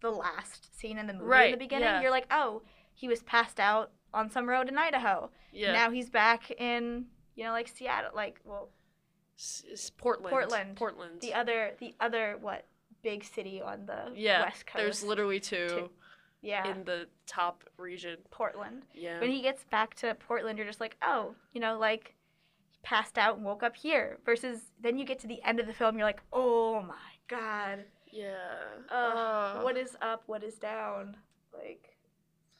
the 0.00 0.10
last 0.10 0.78
scene 0.78 0.98
in 0.98 1.06
the 1.06 1.12
movie 1.14 1.26
right, 1.26 1.46
in 1.46 1.52
the 1.52 1.58
beginning. 1.58 1.84
yeah. 1.86 2.00
You're 2.02 2.10
like, 2.10 2.26
oh, 2.30 2.62
he 2.92 3.08
was 3.08 3.22
passed 3.22 3.58
out 3.60 3.92
on 4.12 4.30
some 4.30 4.48
road 4.48 4.68
in 4.68 4.78
Idaho. 4.78 5.30
Yeah. 5.52 5.72
Now 5.72 5.90
he's 5.90 6.08
back 6.10 6.50
in 6.50 7.06
you 7.36 7.44
know 7.44 7.52
like 7.52 7.68
Seattle, 7.68 8.10
like 8.14 8.40
well 8.44 8.70
s- 9.38 9.90
Portland. 9.98 10.30
Portland. 10.32 10.76
Portland. 10.76 11.20
the 11.20 11.34
other 11.34 11.72
the 11.78 11.94
other 12.00 12.38
what 12.40 12.66
big 13.04 13.22
city 13.22 13.60
on 13.62 13.86
the 13.86 14.12
yeah. 14.16 14.42
west 14.42 14.66
coast. 14.66 14.76
There's 14.82 15.02
literally 15.04 15.38
two, 15.38 15.68
Two. 15.68 15.90
yeah 16.42 16.66
in 16.70 16.82
the 16.84 17.06
top 17.26 17.62
region. 17.78 18.16
Portland. 18.30 18.82
Yeah. 18.94 19.20
when 19.20 19.30
he 19.30 19.40
gets 19.42 19.62
back 19.70 19.94
to 19.96 20.14
Portland, 20.16 20.58
you're 20.58 20.66
just 20.66 20.80
like, 20.80 20.96
oh, 21.02 21.34
you 21.52 21.60
know, 21.60 21.78
like 21.78 22.14
he 22.72 22.78
passed 22.82 23.16
out 23.18 23.36
and 23.36 23.44
woke 23.44 23.62
up 23.62 23.76
here. 23.76 24.18
Versus 24.24 24.58
then 24.82 24.98
you 24.98 25.04
get 25.04 25.18
to 25.20 25.26
the 25.28 25.40
end 25.44 25.60
of 25.60 25.66
the 25.66 25.72
film, 25.74 25.96
you're 25.96 26.06
like, 26.06 26.22
oh 26.32 26.82
my 26.82 26.94
god, 27.28 27.84
yeah. 28.10 28.34
uh, 28.90 28.94
Uh, 28.94 29.60
what 29.62 29.76
is 29.76 29.96
up, 30.02 30.22
what 30.26 30.42
is 30.42 30.56
down, 30.56 31.16
like, 31.52 31.96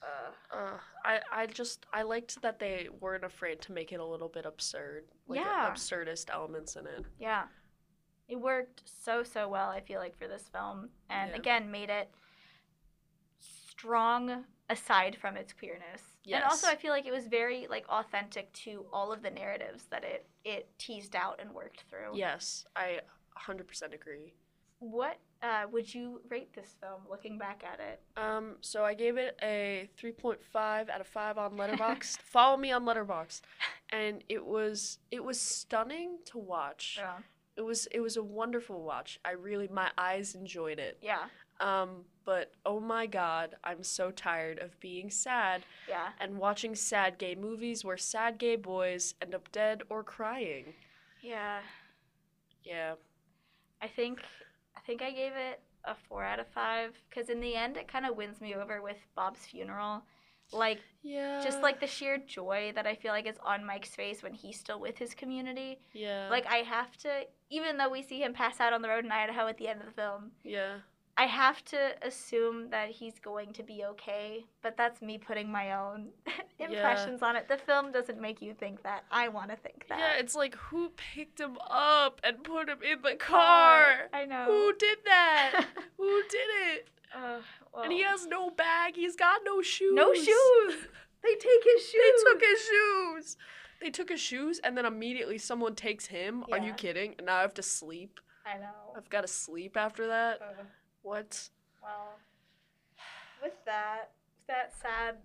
uh, 0.02 0.56
Uh, 0.56 0.78
I 1.04 1.20
I 1.32 1.46
just 1.46 1.86
I 1.92 2.02
liked 2.02 2.40
that 2.42 2.58
they 2.58 2.88
weren't 3.00 3.24
afraid 3.24 3.60
to 3.62 3.72
make 3.72 3.90
it 3.92 4.00
a 4.00 4.04
little 4.04 4.28
bit 4.28 4.44
absurd, 4.46 5.04
like 5.28 5.40
Yeah. 5.40 5.70
absurdist 5.70 6.30
elements 6.30 6.76
in 6.76 6.86
it. 6.86 7.04
yeah, 7.18 7.44
it 8.28 8.36
worked 8.36 8.82
so 8.86 9.22
so 9.22 9.48
well. 9.48 9.68
I 9.70 9.80
feel 9.80 10.00
like 10.00 10.16
for 10.16 10.26
this 10.28 10.48
film, 10.48 10.90
and 11.10 11.30
Yeah. 11.30 11.36
again 11.36 11.70
made 11.70 11.90
it 11.90 12.10
strong 13.40 14.44
aside 14.70 15.16
from 15.20 15.36
its 15.36 15.52
queerness. 15.52 16.02
yes. 16.24 16.36
And 16.42 16.44
also, 16.50 16.68
I 16.68 16.76
feel 16.76 16.90
like 16.90 17.06
it 17.06 17.12
was 17.12 17.26
very 17.26 17.66
like 17.68 17.86
authentic 17.88 18.52
to 18.64 18.86
all 18.92 19.12
of 19.12 19.22
the 19.22 19.30
narratives 19.30 19.84
that 19.90 20.04
it 20.04 20.26
it 20.44 20.68
teased 20.78 21.14
out 21.16 21.38
and 21.40 21.52
worked 21.52 21.82
through. 21.90 22.12
Yes, 22.16 22.64
I 22.76 23.00
100% 23.36 23.92
agree. 23.94 24.32
What 24.78 25.18
uh, 25.42 25.64
would 25.70 25.92
you 25.94 26.20
rate 26.30 26.52
this 26.54 26.74
film 26.80 27.02
looking 27.08 27.38
back 27.38 27.62
at 27.64 27.80
it? 27.80 28.00
Um, 28.16 28.56
so 28.60 28.84
I 28.84 28.94
gave 28.94 29.16
it 29.16 29.38
a 29.42 29.88
3.5 29.98 30.88
out 30.90 31.00
of 31.00 31.06
5 31.06 31.38
on 31.38 31.56
Letterboxd. 31.56 32.18
Follow 32.22 32.56
me 32.56 32.70
on 32.72 32.84
Letterboxd. 32.84 33.42
And 33.90 34.22
it 34.28 34.44
was 34.44 34.98
it 35.10 35.22
was 35.24 35.40
stunning 35.40 36.18
to 36.26 36.38
watch. 36.38 36.96
Yeah. 36.98 37.18
It 37.56 37.62
was 37.62 37.86
it 37.92 38.00
was 38.00 38.16
a 38.16 38.22
wonderful 38.22 38.82
watch. 38.82 39.18
I 39.24 39.32
really 39.32 39.68
my 39.68 39.90
eyes 39.96 40.34
enjoyed 40.34 40.78
it. 40.78 40.98
Yeah. 41.00 41.24
Um, 41.60 42.04
but 42.24 42.52
oh 42.66 42.80
my 42.80 43.06
god, 43.06 43.54
I'm 43.62 43.84
so 43.84 44.10
tired 44.10 44.58
of 44.58 44.78
being 44.80 45.08
sad 45.08 45.62
Yeah. 45.88 46.08
and 46.18 46.36
watching 46.38 46.74
sad 46.74 47.16
gay 47.16 47.36
movies 47.36 47.84
where 47.84 47.96
sad 47.96 48.38
gay 48.38 48.56
boys 48.56 49.14
end 49.22 49.34
up 49.36 49.50
dead 49.52 49.82
or 49.88 50.02
crying. 50.02 50.74
Yeah. 51.22 51.60
Yeah. 52.64 52.94
I 53.80 53.86
think 53.88 54.20
I 54.76 54.80
think 54.80 55.00
I 55.02 55.10
gave 55.12 55.32
it 55.32 55.60
a 55.84 55.94
four 56.08 56.24
out 56.24 56.40
of 56.40 56.48
five 56.48 56.92
because 57.08 57.28
in 57.28 57.40
the 57.40 57.54
end 57.54 57.76
it 57.76 57.86
kind 57.86 58.04
of 58.06 58.16
wins 58.16 58.40
me 58.40 58.54
over 58.54 58.82
with 58.82 58.96
Bob's 59.14 59.46
funeral. 59.46 60.02
Like 60.54 60.80
Yeah. 61.02 61.40
just 61.42 61.60
like 61.60 61.80
the 61.80 61.86
sheer 61.86 62.16
joy 62.18 62.72
that 62.74 62.86
I 62.86 62.94
feel 62.94 63.12
like 63.12 63.26
is 63.26 63.38
on 63.44 63.64
Mike's 63.66 63.94
face 63.94 64.22
when 64.22 64.32
he's 64.34 64.58
still 64.58 64.80
with 64.80 64.96
his 64.98 65.14
community. 65.14 65.80
Yeah. 65.92 66.28
Like 66.30 66.46
I 66.46 66.58
have 66.58 66.96
to, 66.98 67.26
even 67.50 67.76
though 67.76 67.90
we 67.90 68.02
see 68.02 68.22
him 68.22 68.32
pass 68.32 68.60
out 68.60 68.72
on 68.72 68.80
the 68.82 68.88
road 68.88 69.04
in 69.04 69.12
Idaho 69.12 69.46
at 69.48 69.58
the 69.58 69.68
end 69.68 69.80
of 69.80 69.86
the 69.86 69.92
film, 69.92 70.30
Yeah. 70.42 70.76
I 71.16 71.26
have 71.26 71.64
to 71.66 71.94
assume 72.02 72.70
that 72.70 72.90
he's 72.90 73.18
going 73.20 73.52
to 73.52 73.62
be 73.62 73.84
okay. 73.84 74.44
But 74.62 74.76
that's 74.76 75.00
me 75.00 75.16
putting 75.18 75.50
my 75.50 75.74
own 75.74 76.08
Yeah. 76.58 76.66
impressions 76.70 77.22
on 77.22 77.36
it. 77.36 77.48
The 77.48 77.56
film 77.56 77.92
doesn't 77.92 78.20
make 78.20 78.40
you 78.42 78.54
think 78.54 78.82
that. 78.82 79.04
I 79.10 79.28
want 79.28 79.50
to 79.50 79.56
think 79.56 79.86
that. 79.88 79.98
Yeah, 79.98 80.20
it's 80.20 80.34
like 80.34 80.54
who 80.56 80.90
picked 80.96 81.38
him 81.40 81.56
up 81.70 82.20
and 82.24 82.42
put 82.42 82.68
him 82.68 82.78
in 82.82 83.02
the 83.02 83.14
car? 83.16 84.08
I 84.12 84.24
know. 84.24 84.44
Who 84.46 84.72
did 84.76 84.98
that? 85.04 85.64
who 85.96 86.22
did 86.30 86.48
it? 86.72 86.88
Uh, 87.14 87.38
well, 87.72 87.84
And 87.84 87.92
he 87.92 88.02
has 88.02 88.26
no 88.26 88.50
bag. 88.50 88.96
He's 88.96 89.14
got 89.16 89.40
no 89.44 89.62
shoes. 89.62 89.94
no 89.94 90.12
shoes. 90.14 90.74
They 91.22 91.34
take 91.36 91.64
his 91.64 91.82
shoes. 91.88 91.94
They 92.02 92.30
took 92.32 92.42
his 92.42 92.60
shoes. 92.60 93.36
They 93.80 93.90
took 93.90 94.08
his 94.10 94.20
shoes, 94.20 94.60
and 94.62 94.76
then 94.76 94.84
immediately 94.84 95.38
someone 95.38 95.74
takes 95.74 96.04
him. 96.04 96.44
Are 96.52 96.58
you 96.58 96.74
kidding? 96.74 97.14
And 97.16 97.24
now 97.28 97.36
I 97.36 97.40
have 97.40 97.54
to 97.54 97.62
sleep. 97.62 98.20
I 98.44 98.58
know. 98.58 98.92
I've 98.94 99.08
got 99.08 99.22
to 99.22 99.26
sleep 99.26 99.74
after 99.78 100.06
that. 100.08 100.42
Uh, 100.42 100.62
What? 101.04 101.50
well, 101.82 102.18
with 103.42 103.52
that, 103.66 104.10
that 104.48 104.72
sad 104.80 105.16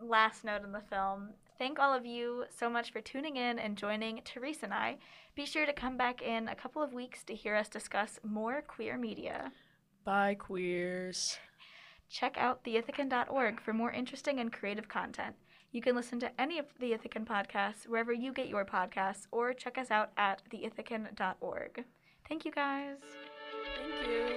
last 0.00 0.42
note 0.42 0.64
in 0.64 0.72
the 0.72 0.80
film, 0.80 1.30
thank 1.58 1.78
all 1.78 1.94
of 1.94 2.06
you 2.06 2.44
so 2.58 2.70
much 2.70 2.92
for 2.92 3.02
tuning 3.02 3.36
in 3.36 3.58
and 3.58 3.76
joining 3.76 4.22
Therese 4.24 4.62
and 4.62 4.72
I. 4.72 4.96
Be 5.34 5.44
sure 5.44 5.66
to 5.66 5.72
come 5.74 5.98
back 5.98 6.22
in 6.22 6.48
a 6.48 6.54
couple 6.54 6.82
of 6.82 6.94
weeks 6.94 7.22
to 7.24 7.34
hear 7.34 7.54
us 7.54 7.68
discuss 7.68 8.18
more 8.24 8.62
queer 8.62 8.96
media. 8.96 9.52
Bye, 10.04 10.34
queers. 10.34 11.38
Check 12.08 12.36
out 12.38 12.64
theithacan.org 12.64 13.60
for 13.60 13.74
more 13.74 13.90
interesting 13.90 14.40
and 14.40 14.50
creative 14.50 14.88
content. 14.88 15.36
You 15.72 15.82
can 15.82 15.94
listen 15.94 16.18
to 16.20 16.40
any 16.40 16.58
of 16.58 16.66
the 16.80 16.92
Ithacan 16.92 17.26
podcasts 17.26 17.86
wherever 17.86 18.14
you 18.14 18.32
get 18.32 18.48
your 18.48 18.64
podcasts 18.64 19.26
or 19.30 19.52
check 19.52 19.76
us 19.76 19.90
out 19.90 20.12
at 20.16 20.40
theithacan.org. 20.50 21.84
Thank 22.26 22.46
you 22.46 22.50
guys. 22.50 22.96
Thank 23.76 24.08
you. 24.08 24.36